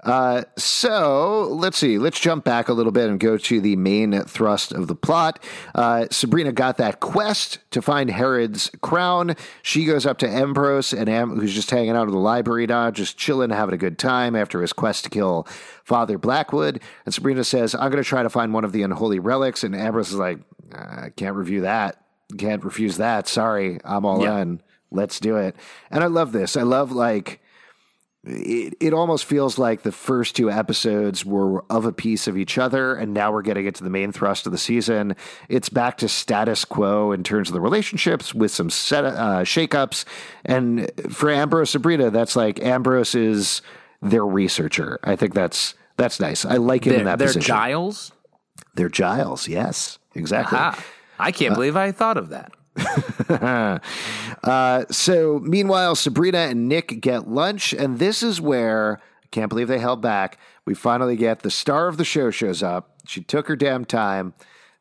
[0.04, 1.98] Uh, so let's see.
[1.98, 5.44] Let's jump back a little bit and go to the main thrust of the plot.
[5.74, 9.36] Uh, Sabrina got that quest to find Herod's crown.
[9.64, 12.92] She goes up to Ambrose, and Am- who's just hanging out in the library now,
[12.92, 15.48] just chilling, having a good time after his quest to kill
[15.84, 16.80] Father Blackwood.
[17.06, 19.76] And Sabrina says, "I'm going to try to find one of the unholy relics." And
[19.76, 20.38] Ambrose is like,
[20.76, 22.04] "I can't review that.
[22.38, 23.28] Can't refuse that.
[23.28, 24.62] Sorry, I'm all in.
[24.92, 25.56] Let's do it."
[25.90, 26.56] And I love this.
[26.56, 27.40] I love like
[28.26, 32.58] it, it almost feels like the first two episodes were of a piece of each
[32.58, 35.16] other, and now we're getting into the main thrust of the season.
[35.50, 40.06] It's back to status quo in terms of the relationships with some set uh, shakeups.
[40.46, 43.62] And for Ambrose Sabrina, that's like Ambrose is
[44.02, 45.00] their researcher.
[45.04, 46.46] I think that's that's nice.
[46.46, 47.48] I like him in They're, that they're position.
[47.48, 48.12] Giles.
[48.76, 49.48] they're Giles.
[49.48, 50.58] Yes, exactly.
[50.60, 50.82] Ah,
[51.20, 52.54] I can't believe I thought of that.
[54.44, 59.70] Uh, so meanwhile, Sabrina and Nick get lunch, and this is where I can't believe
[59.70, 60.38] they held back.
[60.66, 62.98] We finally get the star of the show shows up.
[63.08, 64.34] She took her damn time.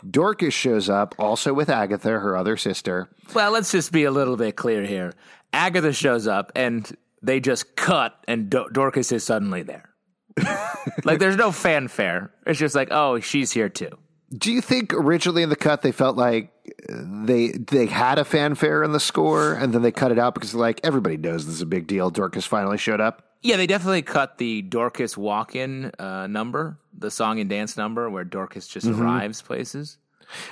[0.09, 3.09] Dorcas shows up, also with Agatha, her other sister.
[3.34, 5.12] Well, let's just be a little bit clear here.
[5.53, 6.90] Agatha shows up and
[7.22, 9.90] they just cut, and Do- Dorcas is suddenly there.
[11.05, 12.32] like, there's no fanfare.
[12.47, 13.97] It's just like, oh, she's here too.
[14.37, 16.53] Do you think originally in the cut they felt like
[16.89, 20.55] they they had a fanfare in the score, and then they cut it out because
[20.55, 22.11] like everybody knows this is a big deal.
[22.11, 23.22] Dorcas finally showed up.
[23.43, 28.09] Yeah, they definitely cut the Dorcas walk in uh, number, the song and dance number
[28.09, 29.99] where Dorcas just arrives places.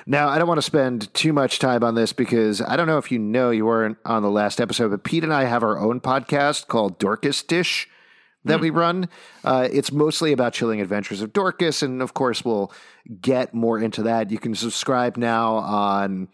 [0.06, 2.98] Now, I don't want to spend too much time on this because I don't know
[2.98, 5.78] if you know, you weren't on the last episode, but Pete and I have our
[5.78, 7.88] own podcast called Dorcas Dish
[8.44, 9.08] that we run.
[9.44, 12.72] Uh, it's mostly about chilling adventures of Dorcas, and of course, we'll
[13.20, 14.30] get more into that.
[14.30, 16.28] You can subscribe now on.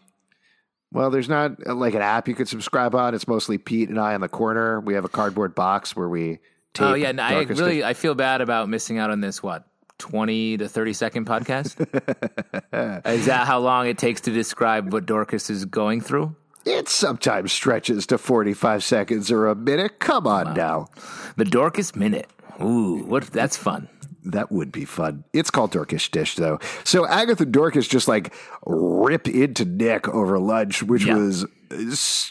[0.92, 3.14] Well, there's not uh, like an app you could subscribe on.
[3.14, 4.80] It's mostly Pete and I on the corner.
[4.80, 6.38] We have a cardboard box where we.
[6.74, 7.08] Tape Oh, yeah.
[7.08, 7.82] and I really.
[7.82, 9.66] I feel bad about missing out on this, what,
[9.98, 11.80] 20 to 30 second podcast?
[13.06, 16.34] is that how long it takes to describe what Dorcas is going through?
[16.66, 20.00] It sometimes stretches to 45 seconds or a minute.
[20.00, 20.88] Come on now.
[21.36, 22.28] The Dorcas Minute.
[22.60, 23.24] Ooh, what?
[23.28, 23.88] That's fun.
[24.24, 25.22] That would be fun.
[25.32, 26.58] It's called Dorcas Dish, though.
[26.82, 28.34] So Agatha Dorcas just like
[28.66, 31.16] rip into Nick over lunch, which Yeah.
[31.16, 31.46] was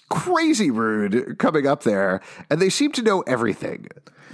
[0.09, 3.88] crazy rude coming up there, and they seem to know everything.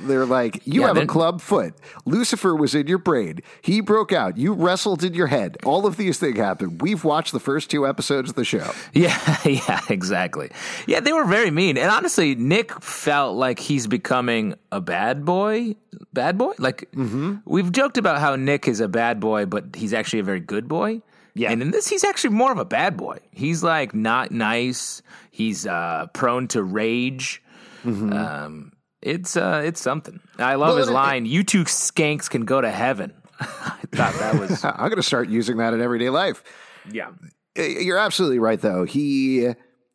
[0.03, 1.75] They're like, you Yeah, have a club foot.
[2.05, 3.39] Lucifer was in your brain.
[3.61, 4.37] He broke out.
[4.37, 5.57] You wrestled in your head.
[5.63, 6.81] All of these things happened.
[6.81, 8.71] We've watched the first two episodes of the show.
[8.93, 10.51] Yeah, yeah, exactly.
[10.85, 11.77] Yeah, they were very mean.
[11.77, 15.75] And honestly, Nick felt like he's becoming a bad boy.
[16.13, 16.53] Bad boy?
[16.59, 17.37] Like, mm-hmm.
[17.45, 20.67] we've joked about how Nick is a bad boy, but he's actually a very good
[20.67, 21.01] boy.
[21.33, 21.51] Yeah.
[21.51, 23.19] And in this, he's actually more of a bad boy.
[23.31, 25.01] He's like not nice.
[25.31, 27.41] He's uh, prone to rage.
[27.85, 30.19] Um, it's uh, it's something.
[30.37, 31.25] I love Well, his and it- line.
[31.25, 33.13] You two skanks can go to heaven.
[33.39, 33.45] I
[33.91, 36.43] thought that was I'm going to start using that in everyday life.
[36.91, 37.11] yeah.
[37.57, 38.85] You're absolutely right, though.
[38.85, 39.45] He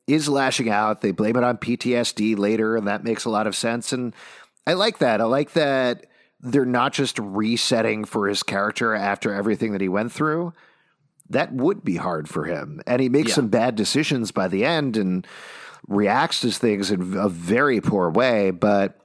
[0.07, 1.01] is lashing out.
[1.01, 3.95] They blame it on PTSD later, and that makes a lot of sense.
[3.95, 4.15] And
[4.67, 5.23] I like that.
[5.23, 6.05] I like that
[6.41, 10.53] they're not just resetting for his character after everything that he went through.
[11.31, 12.81] That would be hard for him.
[12.87, 13.35] And he makes Yeah.
[13.37, 15.27] some bad decisions by the end and
[15.89, 18.99] reacts to things in a very poor way, but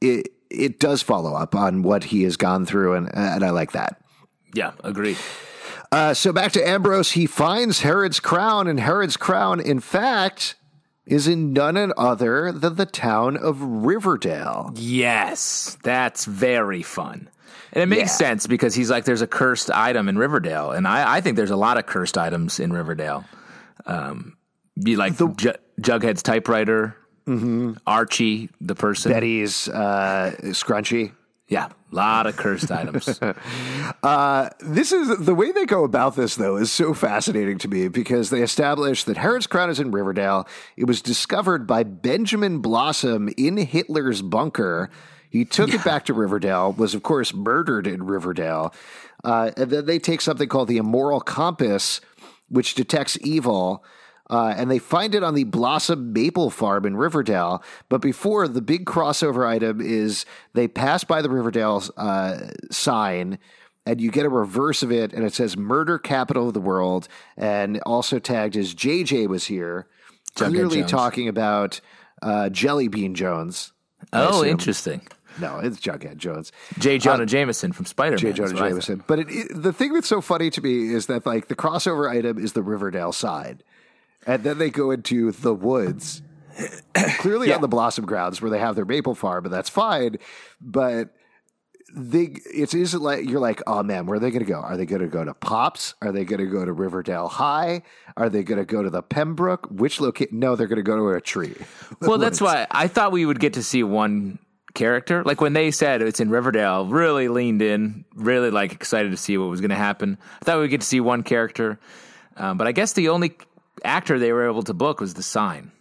[0.00, 3.70] it it does follow up on what he has gone through, and, and I like
[3.72, 4.00] that.
[4.52, 5.16] Yeah, agreed.
[5.92, 10.56] Uh, so back to Ambrose, he finds Herod's crown, and Herod's crown, in fact,
[11.06, 14.72] is in none other than the town of Riverdale.
[14.74, 17.28] Yes, that's very fun.
[17.72, 18.26] And it makes Yeah.
[18.28, 20.70] sense because he's like, there's a cursed item in Riverdale.
[20.72, 23.24] And I, I think there's a lot of cursed items in Riverdale.
[23.86, 24.36] Um,
[24.76, 26.96] you like the Ju- Jughead's typewriter,
[27.86, 29.12] Archie, the person.
[29.12, 31.12] Betty's uh, scrunchy.
[31.48, 33.06] Yeah, a lot of cursed items.
[34.60, 38.30] This is the way they go about this, though, is so fascinating to me because
[38.30, 40.46] they establish that Herod's crown is in Riverdale.
[40.76, 44.90] It was discovered by Benjamin Blossom in Hitler's bunker.
[45.30, 48.74] He took it back to Riverdale, was, of course, murdered in Riverdale.
[49.22, 52.00] Uh, and then they take something called the Immoral Compass,
[52.48, 53.84] which detects evil.
[54.28, 57.62] Uh, and they find it on the Blossom Maple Farm in Riverdale.
[57.88, 60.24] But before, the big crossover item is
[60.54, 62.38] they pass by the Riverdale uh,
[62.70, 63.38] sign,
[63.84, 67.08] and you get a reverse of it, and it says "Murder Capital of the World,"
[67.36, 69.88] and also tagged as JJ was here,
[70.36, 70.90] Jughead clearly Jones.
[70.92, 71.80] talking about
[72.22, 73.72] uh, Jelly Bean Jones.
[74.12, 74.48] oh, assume.
[74.48, 75.02] interesting.
[75.38, 76.50] No, it's Jughead Jones.
[76.78, 76.98] J.
[76.98, 78.18] Jonah um, Jameson from Spider Man.
[78.18, 78.32] J.
[78.32, 79.04] Jonah Jameson.
[79.06, 82.10] But it, it- the thing that's so funny to me is that like the crossover
[82.10, 83.62] item is the Riverdale side,
[84.26, 86.22] and then they go into the woods,
[87.18, 87.56] clearly Yeah.
[87.56, 90.16] on the Blossom grounds where they have their maple farm, and that's fine.
[90.60, 91.10] But
[91.92, 94.60] they, it's is like you're like, oh man, where are they going to go?
[94.60, 95.94] Are they going to go to Pops?
[96.02, 97.82] Are they going to go to Riverdale High?
[98.16, 99.66] Are they going to go to the Pembroke?
[99.70, 100.38] Which location?
[100.38, 101.54] No, they're going to go to a tree.
[102.00, 104.38] Well, that's why I thought we would get to see one
[104.74, 105.22] character.
[105.24, 109.38] Like when they said it's in Riverdale, really leaned in, really like excited to see
[109.38, 110.18] what was going to happen.
[110.40, 111.78] I thought we would get to see one character,
[112.36, 113.36] um, but I guess the only
[113.84, 115.72] actor they were able to book was the sign.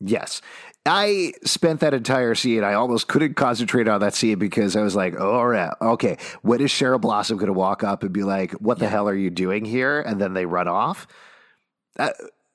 [0.00, 0.42] Yes.
[0.86, 2.64] I spent that entire scene.
[2.64, 6.16] I almost couldn't concentrate on that scene because I was like, oh, all right, okay.
[6.42, 9.14] When is Cheryl Blossom going to walk up and be like, what the hell are
[9.14, 10.00] you doing here?
[10.00, 11.06] And then they run off?
[11.98, 12.10] Uh,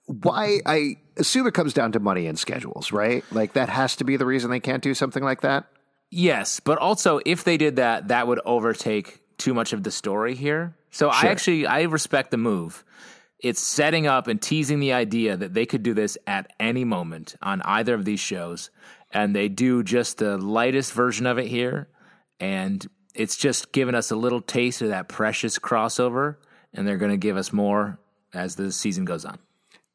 [0.06, 0.62] why?
[0.66, 3.24] I assume it comes down to money and schedules, right?
[3.32, 5.66] Like that has to be the reason they can't do something like that.
[6.16, 10.36] Yes, but also if they did that, that would overtake too much of the story
[10.36, 10.76] here.
[10.92, 12.84] So I actually I respect the move.
[13.40, 17.36] It's setting up and teasing the idea that they could do this at any moment
[17.42, 18.70] on either of these shows,
[19.12, 21.90] and they do just the lightest version of it here,
[22.40, 26.38] and it's just giving us a little taste of that precious crossover,
[26.74, 28.00] and they're going to give us more
[28.34, 29.40] as the season goes on,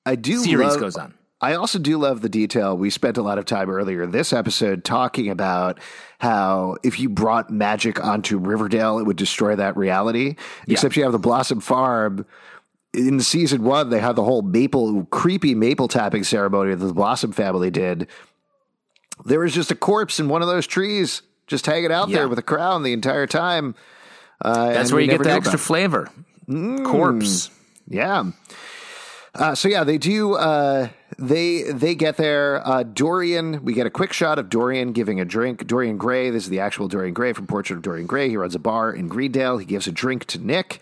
[0.04, 1.14] I do series love, goes on.
[1.40, 2.76] I also do love the detail.
[2.76, 5.78] We spent a lot of time earlier this episode talking about
[6.18, 10.34] how if you brought magic onto Riverdale, it would destroy that reality.
[10.66, 12.26] Except you have the Blossom Farm.
[12.92, 17.30] In season one, they had the whole maple, creepy maple tapping ceremony that the Blossom
[17.32, 18.08] family did.
[19.24, 22.18] There was just a corpse in one of those trees, just hanging out Yeah.
[22.18, 23.74] there with a crown the entire time.
[24.42, 26.10] Uh, That's where you get the extra about flavor.
[26.84, 27.50] Corpse.
[27.86, 28.24] Yeah.
[29.34, 30.34] Uh, so yeah, they do.
[30.34, 32.66] Uh, they they get there.
[32.66, 35.66] Uh, Dorian, we get a quick shot of Dorian giving a drink.
[35.66, 36.30] Dorian Gray.
[36.30, 38.28] This is the actual Dorian Gray from Portrait of Dorian Gray.
[38.28, 39.58] He runs a bar in Greendale.
[39.58, 40.80] He gives a drink to Nick,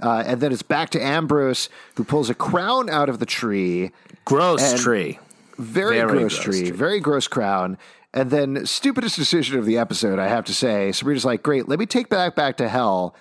[0.00, 3.90] uh, and then it's back to Ambrose, who pulls a crown out of the tree.
[4.24, 5.18] Gross tree.
[5.58, 6.70] Very, Very gross, gross tree, tree.
[6.70, 7.78] very gross crown.
[8.12, 10.90] And then stupidest decision of the episode, I have to say.
[10.92, 13.14] Sabrina's like, great, let me take that back to hell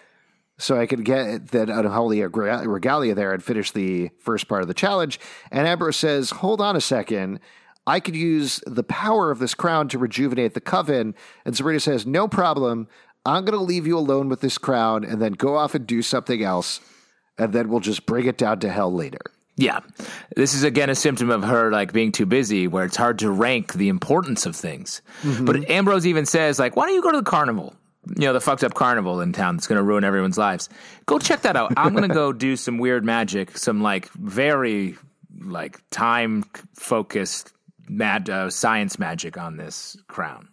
[0.58, 4.74] so I could get that unholy regalia there and finish the first part of the
[4.74, 5.20] challenge.
[5.52, 7.40] And Ambrose says, hold on a second.
[7.86, 11.16] I could use the power of this crown to rejuvenate the coven.
[11.44, 12.88] And Sabrina says, no problem.
[13.26, 16.02] I'm going to leave you alone with this crown and then go off and do
[16.02, 16.80] something else.
[17.38, 19.20] And then we'll just bring it down to hell later.
[19.56, 19.80] Yeah.
[20.36, 23.30] This is again a symptom of her like being too busy where it's hard to
[23.30, 25.02] rank the importance of things.
[25.22, 25.46] Mm-hmm.
[25.46, 27.76] But Ambrose even says like, "Why don't you go to the carnival?"
[28.08, 30.70] You know, the fucked up carnival in town that's going to ruin everyone's lives.
[31.06, 31.74] Go check that out.
[31.78, 34.98] I'm going to go do some weird magic, some like very
[35.42, 36.44] like time
[36.74, 37.54] focused
[37.88, 40.50] mad uh, science magic on this crown.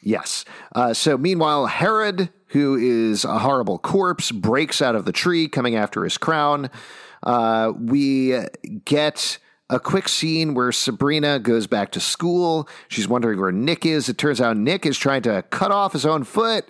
[0.00, 0.44] Yes.
[0.74, 5.74] Uh, so meanwhile, Herod, who is a horrible corpse, breaks out of the tree coming
[5.74, 6.70] after his crown.
[7.22, 8.38] Uh, we
[8.84, 12.68] get a quick scene where Sabrina goes back to school.
[12.88, 14.08] She's wondering where Nick is.
[14.08, 16.68] It turns out Nick is trying to cut off his own foot,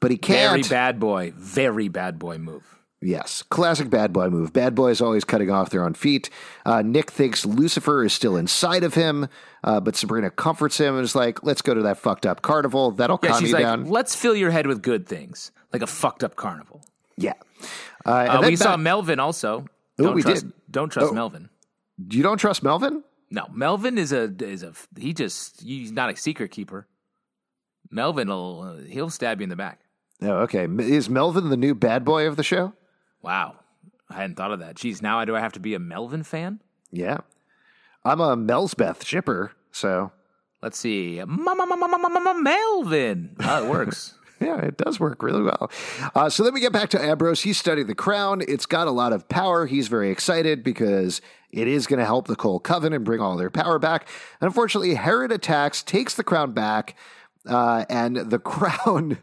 [0.00, 0.64] but he can't.
[0.66, 2.74] Very bad boy, very bad boy move.
[3.00, 4.52] Yes, classic bad boy move.
[4.52, 6.30] Bad boys always cutting off their own feet.
[6.66, 9.28] Uh, Nick thinks Lucifer is still inside of him,
[9.62, 12.90] uh, but Sabrina comforts him and is like, "Let's go to that fucked up carnival.
[12.90, 15.82] That'll Yeah, calm she's you like, down." let's fill your head with good things, like
[15.82, 16.82] a fucked up carnival.
[17.16, 17.34] Yeah.
[18.04, 19.64] Uh, Uh, we saw Melvin also.
[20.00, 20.52] Oh, Don't we trust, did.
[20.70, 21.14] Don't trust Oh.
[21.14, 21.50] Melvin.
[22.10, 23.02] You don't trust Melvin?
[23.30, 26.88] No, Melvin is a is a he just he's not a secret keeper.
[27.90, 29.80] Melvin will he'll stab you in the back.
[30.22, 30.66] Oh, okay.
[30.80, 32.72] Is Melvin the new bad boy of the show?
[33.22, 33.56] Wow,
[34.10, 34.76] I hadn't thought of that.
[34.76, 36.60] Geez, now do I have to be a Melvin fan?
[36.90, 37.18] Yeah.
[38.04, 40.12] I'm a Melspeth shipper, so
[40.62, 41.22] Let's see,
[42.42, 43.36] Melvin.
[43.40, 44.14] Oh, it works.
[44.40, 45.70] yeah, it does work really well.
[46.16, 47.42] Uh, so then we get back to Ambrose.
[47.42, 48.42] He's studied the crown.
[48.48, 49.66] It's got a lot of power.
[49.66, 51.20] He's very excited because
[51.52, 54.08] it is going to help the Cole Coven and bring all their power back.
[54.40, 56.96] And unfortunately, Herod attacks, takes the crown back,
[57.46, 59.18] uh, and the crown.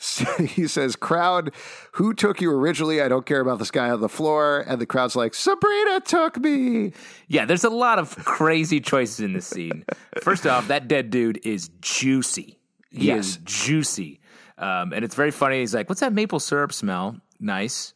[0.38, 1.52] He says, Crowd,
[1.92, 3.02] who took you originally?
[3.02, 4.64] I don't care about this guy on the floor.
[4.66, 6.92] And the crowd's like, Sabrina took me.
[7.28, 9.84] Yeah, there's a lot of crazy choices in this scene.
[10.22, 12.58] First off, that dead dude is juicy.
[12.90, 13.26] He Yes.
[13.26, 14.20] is juicy.
[14.58, 15.60] Um, and it's very funny.
[15.60, 17.16] He's like, What's that maple syrup smell?
[17.38, 17.92] Nice.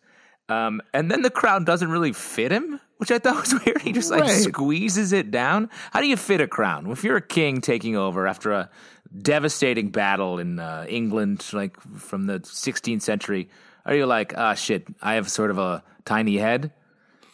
[0.50, 3.80] Um, and then the crown doesn't really fit him, which I thought was weird.
[3.80, 4.30] He just like Right.
[4.42, 5.70] squeezes it down.
[5.92, 6.90] How do you fit a crown?
[6.90, 8.68] If you're a king taking over after a
[9.16, 13.48] devastating battle in uh, England, like from the 16th century,
[13.86, 16.72] are you like, ah, shit, I have sort of a tiny head?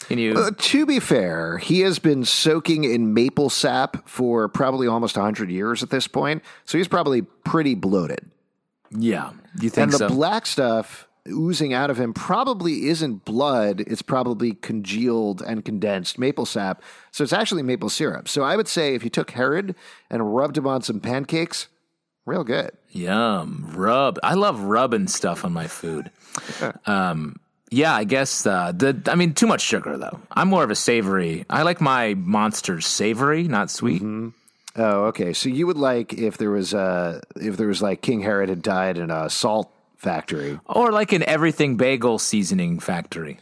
[0.09, 0.33] Can you?
[0.35, 5.51] Uh, to be fair, he has been soaking in maple sap for probably almost 100
[5.51, 6.43] years at this point.
[6.64, 8.31] So he's probably pretty bloated.
[8.91, 9.33] yeah.
[9.61, 10.09] You think And the so?
[10.09, 13.81] black stuff oozing out of him probably isn't blood.
[13.87, 16.83] It's probably congealed and condensed maple sap.
[17.11, 18.26] So it's actually maple syrup.
[18.28, 19.74] So I would say if you took Herod
[20.09, 21.66] and rubbed him on some pancakes,
[22.27, 22.71] real good.
[22.91, 24.18] Yum, rub.
[24.23, 26.11] I love rubbing stuff on my food.
[26.87, 27.37] um,
[27.71, 29.01] yeah, I guess uh, the.
[29.07, 30.21] I mean, too much sugar though.
[30.33, 31.45] I'm more of a savory.
[31.49, 34.03] I like my monsters savory, not sweet.
[34.77, 35.33] Oh, okay.
[35.33, 38.62] So you would like if there was uh if there was like King Herod had
[38.62, 40.59] died in a salt factory.
[40.66, 43.39] Or like an everything bagel seasoning factory.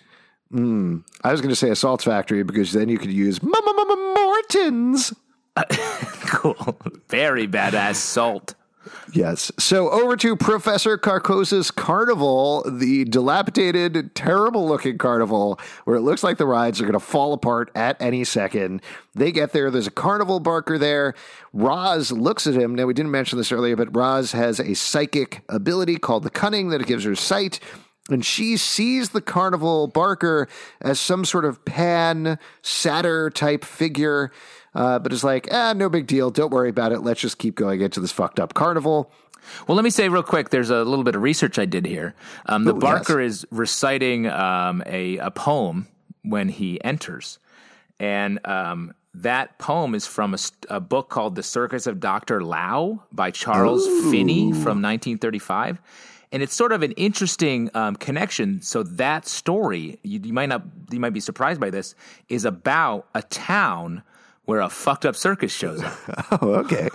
[1.22, 5.12] I was going to say a salt factory because then you could use Morton's.
[6.30, 8.54] Cool, very badass salt.
[9.12, 9.50] Yes.
[9.58, 16.38] So over to Professor Carcosa's carnival, the dilapidated, terrible looking carnival where it looks like
[16.38, 18.82] the rides are going to fall apart at any second.
[19.14, 19.70] They get there.
[19.70, 21.14] There's a carnival barker there.
[21.52, 22.74] Roz looks at him.
[22.74, 26.68] Now, we didn't mention this earlier, but Roz has a psychic ability called the cunning
[26.68, 27.60] that it gives her sight.
[28.08, 30.48] And she sees the carnival barker
[30.80, 34.32] as some sort of pan satyr type figure,
[34.74, 36.30] uh, but is like, ah, no big deal.
[36.30, 37.00] Don't worry about it.
[37.00, 39.12] Let's just keep going into this fucked up carnival.
[39.66, 40.50] Well, let me say real quick.
[40.50, 42.14] There's a little bit of research I did here.
[42.46, 45.88] Um, the Ooh, Barker is reciting um, a a poem
[46.22, 47.38] when he enters,
[47.98, 50.38] and um, that poem is from a,
[50.68, 55.80] a book called "The Circus of Doctor Lao" by Charles Finney from 1935.
[56.30, 58.60] And it's sort of an interesting um, connection.
[58.60, 61.94] So that story, you, you might not, you might be surprised by this,
[62.28, 64.02] is about a town
[64.44, 65.94] where a fucked up circus shows up.
[66.42, 66.88] Oh, okay.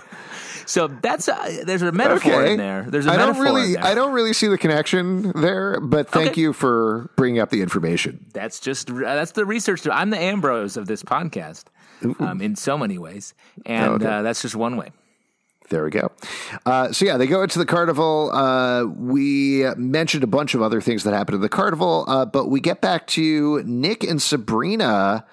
[0.66, 2.52] So that's a, there's a metaphor okay.
[2.52, 2.86] in there.
[2.88, 3.76] There's a I don't metaphor in really.
[3.76, 6.40] I don't really see the connection there, but thank Okay.
[6.40, 8.24] you for bringing up the information.
[8.32, 9.86] That's just that's the research.
[9.86, 11.64] I'm the Ambrose of this podcast,
[12.18, 13.34] um, in so many ways,
[13.66, 14.06] and Okay.
[14.06, 14.90] uh, that's just one way.
[15.70, 16.12] There we go.
[16.66, 18.30] Uh, so yeah, they go into the carnival.
[18.32, 22.48] Uh, we mentioned a bunch of other things that happened in the carnival, uh, but
[22.48, 25.24] we get back to Nick and Sabrina.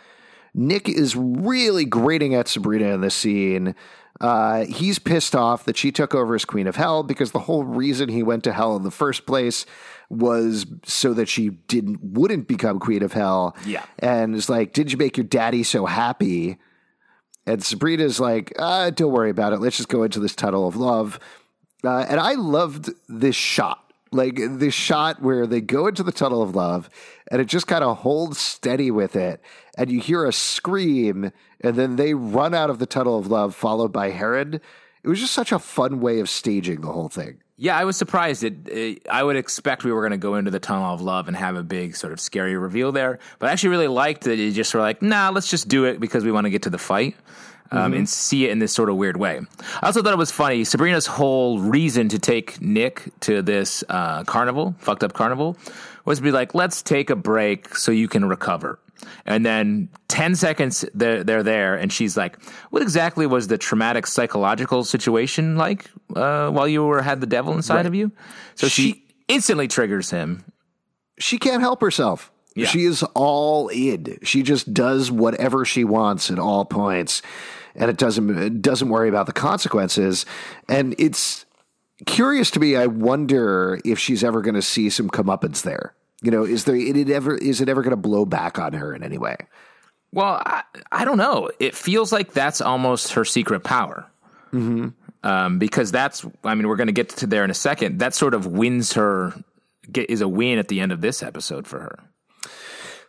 [0.53, 3.75] Nick is really grating at Sabrina in this scene.
[4.19, 7.63] Uh, he's pissed off that she took over as Queen of Hell because the whole
[7.63, 9.65] reason he went to Hell in the first place
[10.09, 13.55] was so that she didn't wouldn't become Queen of Hell.
[13.65, 13.84] Yeah.
[13.99, 16.57] and it's like, did you make your daddy so happy?
[17.45, 19.59] And Sabrina's like, uh, don't worry about it.
[19.59, 21.19] Let's just go into this tunnel of love.
[21.83, 26.43] Uh, and I loved this shot Like this shot where they go into the tunnel
[26.43, 26.89] of love
[27.31, 29.41] and it just kind of holds steady with it.
[29.77, 31.31] And you hear a scream
[31.61, 34.61] and then they run out of the tunnel of love, followed by Herod.
[35.03, 37.41] It was just such a fun way of staging the whole thing.
[37.62, 38.43] Yeah, I was surprised.
[38.43, 41.28] It, it I would expect we were going to go into the tunnel of love
[41.28, 44.38] and have a big sort of scary reveal there, but I actually really liked that
[44.38, 46.72] you just were like, nah, let's just do it because we want to get to
[46.72, 47.16] the fight.
[47.74, 49.39] Um, and see it in this sort of weird way.
[49.82, 50.66] I also thought it was funny.
[50.66, 55.55] Sabrina's whole reason to take Nick to this uh, carnival, fucked up carnival,
[56.03, 58.78] was to be like, let's take a break so you can recover.
[59.26, 62.38] And then 10 seconds they're, they're there, and she's like,
[62.70, 67.54] What exactly was the traumatic psychological situation like uh, while you were had the devil
[67.54, 67.86] inside Right.
[67.86, 68.12] of you?
[68.56, 70.43] So she, She- instantly triggers him.
[71.20, 72.32] She can't help herself.
[72.56, 72.66] Yeah.
[72.68, 74.18] She is all in.
[74.24, 77.22] She just does whatever she wants at all points,
[77.76, 80.26] and it doesn't it doesn't worry about the consequences.
[80.68, 81.45] And it's
[82.06, 82.76] curious to me.
[82.76, 85.93] I wonder if she's ever going to see some comeuppance there.
[86.22, 88.93] You know, is there it ever is it ever going to blow back on her
[88.93, 89.38] in any way?
[90.13, 91.49] Well, I, I don't know.
[91.59, 94.07] It feels like that's almost her secret power.
[94.51, 94.89] Mm-hmm.
[95.24, 97.99] Um, because that's, I mean, we're going to get to there in a second.
[97.99, 99.34] That sort of wins her,
[99.89, 101.99] get, is a win at the end of this episode for her.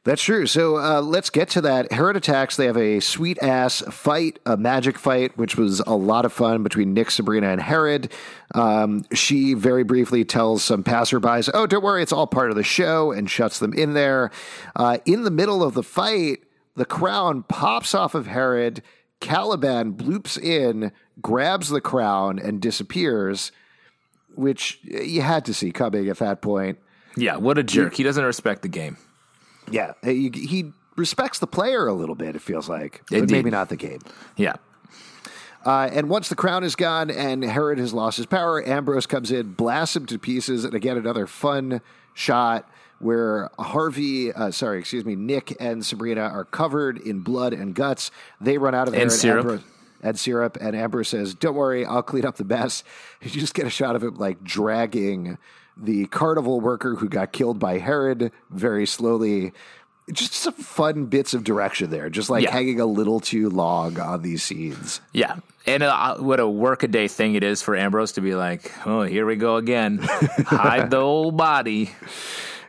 [0.04, 0.46] That's true.
[0.46, 1.92] So uh, let's get to that.
[1.92, 2.56] Herod attacks.
[2.56, 6.64] They have a sweet ass fight, a magic fight, which was a lot of fun
[6.64, 8.12] between Nick, Sabrina, and Herod.
[8.52, 12.64] Um, she very briefly tells some passerbys, "Oh, don't worry, it's all part of the
[12.64, 14.32] show," and shuts them in there.
[14.74, 16.40] Uh, in the middle of the fight,
[16.74, 18.82] the crown pops off of Herod.
[19.20, 20.90] Caliban bloops in,
[21.20, 23.52] grabs the crown, and disappears.
[24.34, 26.78] Which you had to see coming at that point.
[27.16, 27.94] Yeah, what a jerk.
[27.94, 28.96] He doesn't respect the game.
[29.70, 32.36] Yeah, he, he respects the player a little bit.
[32.36, 33.34] It feels like, but Indeed.
[33.34, 34.00] maybe not the game.
[34.36, 34.54] Yeah.
[35.64, 39.30] Uh, and once the crown is gone and Herod has lost his power, Ambrose comes
[39.30, 41.80] in, blasts him to pieces, and again another fun
[42.14, 47.74] shot where Harvey, uh, sorry, excuse me, Nick and Sabrina are covered in blood and
[47.74, 48.10] guts.
[48.40, 49.44] They run out of there And syrup.
[49.44, 49.60] Ambrose,
[50.02, 52.82] and syrup, and Ambrose says, "Don't worry, I'll clean up the mess."
[53.22, 55.38] You just get a shot of him like dragging
[55.76, 59.52] the carnival worker who got killed by Herod very slowly.
[60.12, 62.50] Just some fun bits of direction there, just like Yeah.
[62.50, 65.00] hanging a little too long on these scenes.
[65.12, 65.36] Yeah.
[65.64, 69.24] And uh, what a workaday thing it is for Ambrose to be like, oh, here
[69.24, 69.98] we go again.
[70.02, 71.92] Hide the old body.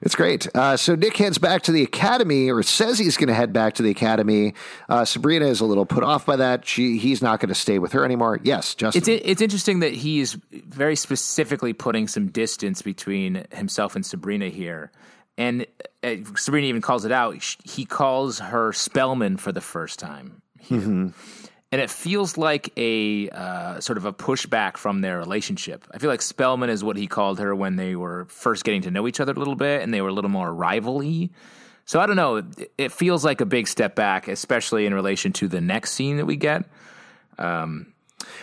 [0.05, 0.53] It's great.
[0.53, 3.75] Uh, so Nick heads back to the academy, or says he's going to head back
[3.75, 4.53] to the academy.
[4.89, 6.67] Uh, Sabrina is a little put off by that.
[6.67, 8.39] She he's not going to stay with her anymore.
[8.43, 8.99] Yes, Justin.
[8.99, 14.49] It's it's interesting that he is very specifically putting some distance between himself and Sabrina
[14.49, 14.91] here,
[15.37, 15.65] and
[16.03, 17.41] uh, Sabrina even calls it out.
[17.63, 21.13] He calls her Spellman for the first time, here.
[21.73, 25.87] And it feels like a uh, sort of a pushback from their relationship.
[25.91, 28.91] I feel like Spellman is what he called her when they were first getting to
[28.91, 31.31] know each other a little bit, and they were a little more rival-y.
[31.85, 32.43] So I don't know.
[32.77, 36.27] It, feels like a big step back, especially in relation to the next scene that
[36.27, 36.65] we get.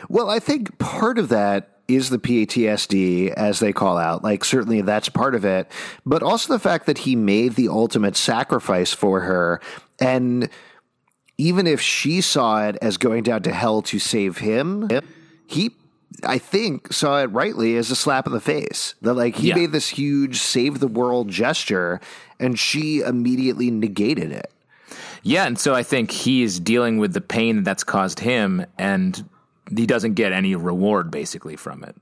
[0.09, 4.25] Well, I think part of that is the PTSD, as they call out.
[4.25, 5.71] Like, certainly that's part of it.
[6.05, 9.61] But also the fact that he made the ultimate sacrifice for her.
[10.01, 10.51] And
[11.41, 14.89] even if she saw it as going down to hell to save him,
[15.47, 15.71] he,
[16.23, 18.95] I think, saw it rightly as a slap in the face.
[19.01, 19.55] That, like, he Yeah.
[19.55, 21.99] made this huge save the world gesture,
[22.39, 24.53] and she immediately negated it.
[25.23, 29.25] Yeah, and so I think he is dealing with the pain that's caused him, and
[29.75, 31.97] he doesn't get any reward basically from it.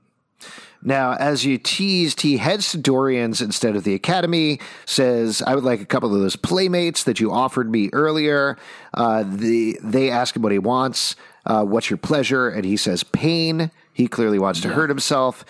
[0.81, 4.59] Now, as you teased, he heads to Dorian's instead of the Academy.
[4.85, 8.57] Says, "I would like a couple of those playmates that you offered me earlier."
[8.93, 11.15] Uh, the they ask him what he wants.
[11.45, 12.47] Uh, What's your pleasure?
[12.49, 15.43] And he says, "Pain." He clearly wants to hurt himself.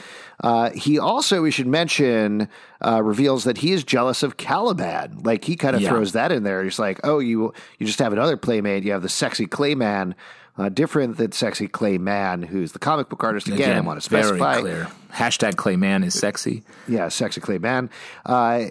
[0.44, 2.48] Uh, he also, we should mention,
[2.84, 5.20] uh, reveals that he is jealous of Caliban.
[5.24, 5.90] Like he kind of Yeah.
[5.90, 6.64] throws that in there.
[6.64, 8.84] He's like, "Oh, you you just have another playmate.
[8.84, 10.16] You have the sexy Clayman."
[10.60, 13.48] Uh, different than sexy Clay Mann, who's the comic book artist.
[13.48, 14.60] Again, I want to very specify.
[14.60, 14.88] clear.
[15.14, 16.64] Hashtag Clayman is sexy.
[16.88, 17.90] Yeah, sexy clay man.
[18.26, 18.66] Uh,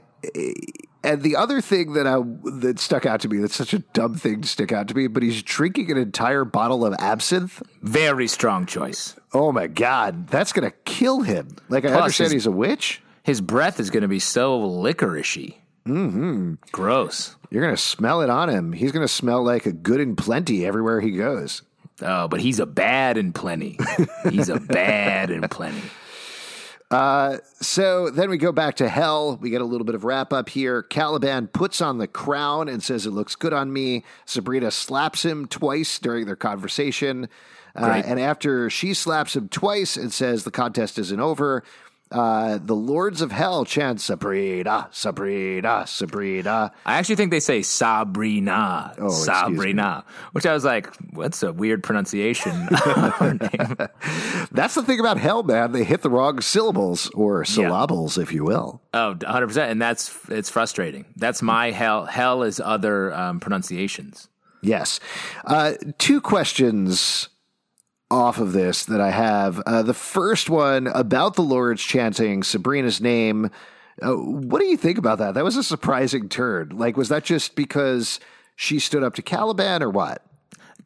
[1.03, 2.18] and the other thing that I
[2.61, 5.07] that stuck out to me, that's such a dumb thing to stick out to me,
[5.07, 7.62] but he's drinking an entire bottle of absinthe.
[7.82, 9.16] Very strong choice.
[9.32, 11.57] Oh my god, that's gonna kill him.
[11.70, 13.01] Like I Plus understand his- he's a witch.
[13.22, 15.57] His breath is going to be so licoricey.
[15.86, 16.55] Mm-hmm.
[16.72, 17.36] Gross.
[17.51, 18.72] You're gonna smell it on him.
[18.72, 21.62] He's gonna smell like a good and plenty everywhere he goes.
[22.03, 23.78] Oh, but he's a bad and plenty.
[24.30, 25.82] He's a bad and plenty.
[27.61, 29.36] So then we go back to hell.
[29.36, 30.82] We get a little bit of wrap up here.
[30.82, 34.05] Caliban puts on the crown and says, It looks good on me.
[34.26, 37.28] Sabrina slaps him twice during their conversation.
[37.76, 41.62] Uh, and after she slaps him twice and says the contest isn't over,
[42.11, 46.73] uh, the Lords of Hell chant Sabrina, Sabrina, Sabrina.
[46.87, 51.83] I actually think they say Sabrina, Oh, Sabrina, which I was like, what's a weird
[51.83, 53.77] pronunciation of her name?
[54.53, 55.73] That's the thing about Hell, man.
[55.73, 58.81] They hit the wrong syllables or syllables, if you will.
[58.95, 59.71] Oh, 100%.
[59.71, 61.05] And that's, it's frustrating.
[61.17, 62.07] That's my hell.
[62.07, 64.29] Hell is other um, pronunciations.
[64.63, 64.99] Yes.
[65.45, 67.29] Uh, two questions
[68.11, 69.61] off of this that I have.
[69.61, 73.51] Uh, the first one about the Lords chanting Sabrina's name.
[74.01, 75.35] Uh, what do you think about that?
[75.35, 76.71] That was a surprising turn.
[76.71, 78.21] Like, was that just because
[78.57, 80.23] she stood up to Caliban or what?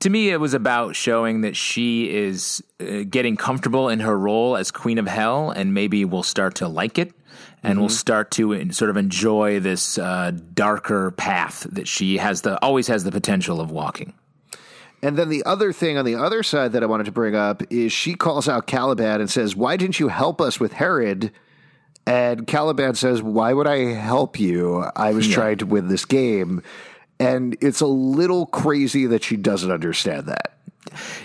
[0.00, 4.56] To me, it was about showing that she is uh, getting comfortable in her role
[4.56, 7.12] as Queen of Hell and maybe will start to like it
[7.62, 12.60] and will start to sort of enjoy this uh, darker path that she has the
[12.62, 14.12] always has the potential of walking.
[15.02, 17.62] And then the other thing on the other side that I wanted to bring up
[17.70, 21.32] is she calls out Caliban and says, Why didn't you help us with Herod?
[22.06, 24.84] And Caliban says, Why would I help you?
[24.94, 26.62] I was trying to win this game.
[27.18, 30.52] And it's a little crazy that she doesn't understand that.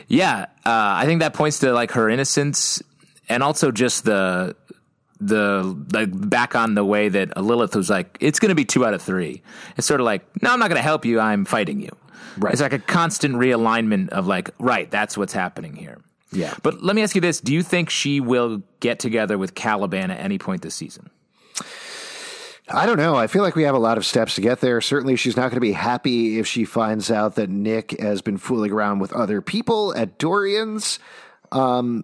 [0.07, 2.81] Yeah, uh, I think that points to like her innocence,
[3.27, 4.55] and also just the
[5.19, 8.85] the like back on the way that Lilith was like, it's going to be two
[8.85, 9.41] out of three.
[9.75, 11.19] It's sort of like, no, I'm not going to help you.
[11.19, 11.89] I'm fighting you.
[12.37, 12.53] Right.
[12.53, 15.99] It's like a constant realignment of like, right, that's what's happening here.
[16.31, 16.53] Yeah.
[16.61, 20.11] But let me ask you this: Do you think she will get together with Caliban
[20.11, 21.09] at any point this season?
[22.69, 23.15] I don't know.
[23.15, 24.81] I feel like we have a lot of steps to get there.
[24.81, 28.37] Certainly, she's not going to be happy if she finds out that Nick has been
[28.37, 30.99] fooling around with other people at Dorian's.
[31.53, 32.03] Um,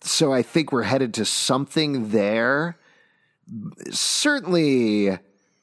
[0.00, 2.78] so I think we're headed to something there.
[3.90, 5.18] Certainly,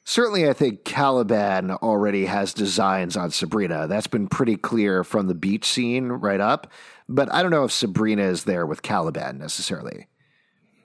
[0.08, 3.86] certainly, I think Caliban already has designs on Sabrina.
[3.86, 6.72] That's been pretty clear from the beach scene right up.
[7.10, 10.08] But I don't know if Sabrina is there with Caliban necessarily.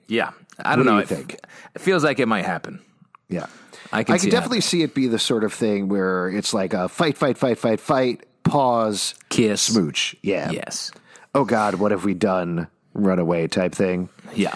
[0.08, 0.96] Yeah, I don't What do know.
[0.96, 1.36] you It- think?
[1.74, 2.80] It feels like it might happen.
[3.28, 3.46] Yeah.
[3.92, 6.52] I can I can it definitely see it be the sort of thing where it's
[6.52, 9.62] like a fight, fight, fight, fight, fight, pause, Kiss.
[9.62, 10.14] smooch.
[10.22, 10.50] Yeah.
[10.50, 10.90] Yes.
[11.34, 12.68] Oh God, what have we done?
[12.92, 14.08] Runaway type thing.
[14.34, 14.54] Yeah.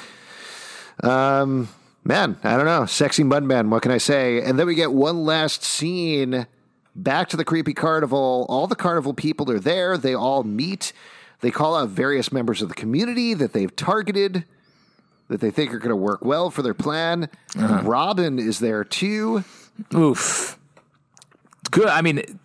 [1.03, 1.69] Um,
[2.05, 2.87] Man, I don't know.
[2.87, 4.41] Sexy Mudman, what can I say?
[4.41, 6.47] And then we get one last scene
[6.95, 8.47] back to the creepy carnival.
[8.49, 9.99] All the carnival people are there.
[9.99, 10.93] They all meet.
[11.41, 14.45] They call out various members of the community that they've targeted,
[15.29, 17.29] that they think are going to work well for their plan.
[17.57, 17.83] Uh-huh.
[17.85, 19.45] Robin is there too.
[19.95, 20.59] Oof.
[21.71, 21.89] Good.
[21.89, 22.41] I mean,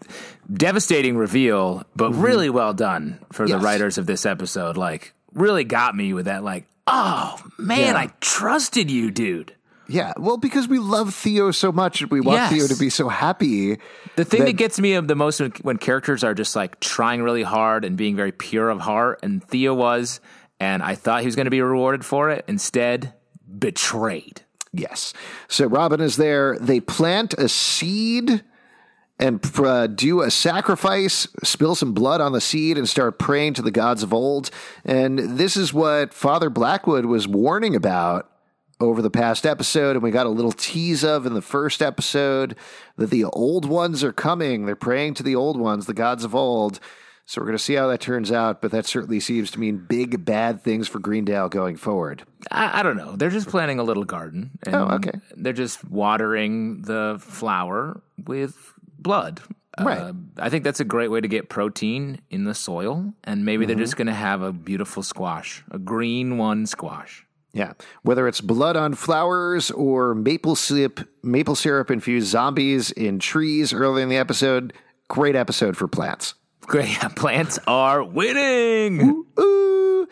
[0.52, 2.22] devastating reveal, but mm-hmm.
[2.22, 4.76] really well done for the writers of this episode.
[4.78, 6.44] Like, really got me with that.
[6.44, 7.98] Like, oh man, Yeah.
[7.98, 9.56] I trusted you, dude.
[9.88, 12.52] Yeah, well, because we love Theo so much, we want Yes.
[12.54, 13.78] Theo to be so happy.
[14.16, 17.22] The thing that, That- gets me the most when, when characters are just like trying
[17.22, 20.22] really hard and being very pure of heart, and Theo was,
[20.60, 22.46] and I thought he was going to be rewarded for it.
[22.48, 23.14] Instead,
[23.60, 24.42] betrayed.
[24.72, 25.14] Yes.
[25.50, 26.58] So Robin is there.
[26.60, 28.42] They plant a seed
[29.20, 33.62] and uh, do a sacrifice, spill some blood on the seed, and start praying to
[33.62, 34.50] the gods of old.
[34.84, 38.30] And this is what Father Blackwood was warning about
[38.80, 39.96] over the past episode.
[39.96, 42.56] And we got a little tease of in the first episode
[42.98, 44.66] that the old ones are coming.
[44.66, 46.80] They're praying to the old ones, the gods of old.
[47.26, 49.78] So we're going to see how that turns out, but that certainly seems to mean
[49.78, 52.24] big bad things for Greendale going forward.
[52.52, 53.16] I, I don't know.
[53.16, 54.52] They're just planting a little garden.
[54.66, 55.14] And Oh, okay.
[55.38, 58.73] They're just watering the flower with
[59.04, 59.42] blood.
[59.80, 59.98] Right.
[60.00, 63.66] Uh, I think that's a great way to get protein in the soil, and maybe
[63.66, 63.68] Mm-hmm.
[63.70, 67.26] they're just going to have a beautiful squash, a green one squash.
[67.54, 73.74] Yeah, whether it's blood on flowers or maple syrup, maple syrup infused zombies in trees
[73.74, 74.74] early in the episode,
[75.08, 76.34] great episode for plants.
[76.64, 76.98] Great.
[77.18, 79.26] Plants are winning.
[79.38, 80.08] Ooh.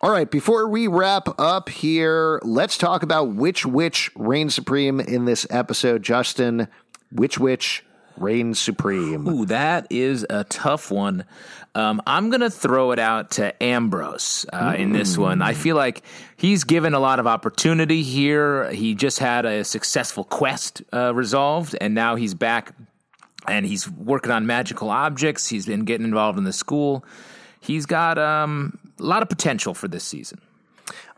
[0.00, 5.26] All right, before we wrap up here, let's talk about which witch reigns supreme in
[5.26, 6.02] this episode.
[6.02, 6.66] Justin,
[7.12, 7.84] which witch
[8.16, 9.26] reigns supreme?
[9.28, 11.24] Ooh, that is a tough one.
[11.74, 15.40] Um, I'm going to throw it out to Ambrose uh, in this one.
[15.40, 16.02] I feel like
[16.36, 18.70] he's given a lot of opportunity here.
[18.70, 22.74] He just had a successful quest uh, resolved, and now he's back
[23.48, 25.48] and he's working on magical objects.
[25.48, 27.04] He's been getting involved in the school.
[27.60, 30.40] He's got um, a lot of potential for this season.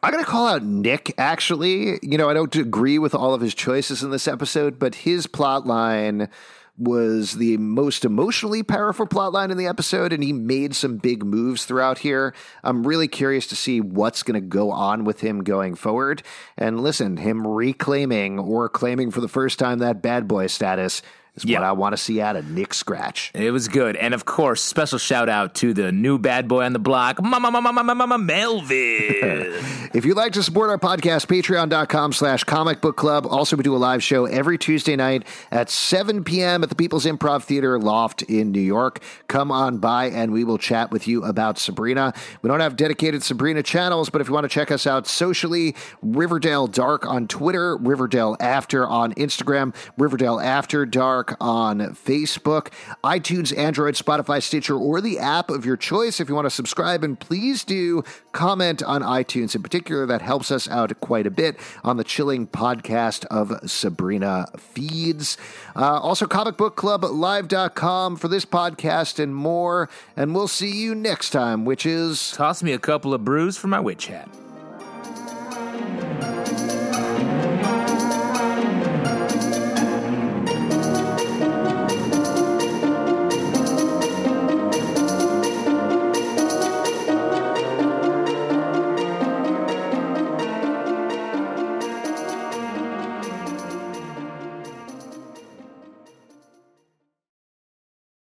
[0.02, 1.98] I'm going to call out Nick, actually.
[2.02, 5.26] You know, I don't agree with all of his choices in this episode, but his
[5.26, 6.28] plot line
[6.76, 11.24] was the most emotionally powerful plot line in the episode, and he made some big
[11.24, 12.34] moves throughout here.
[12.64, 16.22] I'm really curious to see what's going to go on with him going forward.
[16.58, 21.00] And listen, him reclaiming or claiming for the first time that bad boy status
[21.36, 21.60] is Yeah.
[21.60, 23.30] what I want to see out of Nick Scratch.
[23.34, 23.96] It was good.
[23.96, 27.50] And of course, special shout out to the new bad boy on the block, Mama
[27.50, 29.54] Mama Mama Mama Melvin.
[29.94, 33.26] If you'd like to support our podcast, patreon.com slash comic book club.
[33.28, 36.64] Also, we do a live show every Tuesday night at 7 p.m.
[36.64, 38.98] at the People's Improv Theater Loft in New York.
[39.28, 42.12] Come on by and we will chat with you about Sabrina.
[42.42, 45.76] We don't have dedicated Sabrina channels, but if you want to check us out socially,
[46.02, 52.68] Riverdale Dark on Twitter, Riverdale After on Instagram, Riverdale After Dark on Facebook,
[53.02, 57.02] iTunes, Android, Spotify, Stitcher, or the app of your choice if you want to subscribe.
[57.04, 58.02] And please do
[58.32, 60.06] comment on iTunes in particular.
[60.06, 65.36] That helps us out quite a bit on the chilling podcast of Sabrina feeds.
[65.76, 69.88] Uh, also, comicbookclublive.com for this podcast and more.
[70.16, 72.32] And we'll see you next time, which is.
[72.32, 74.28] Toss me a couple of brews for my witch hat.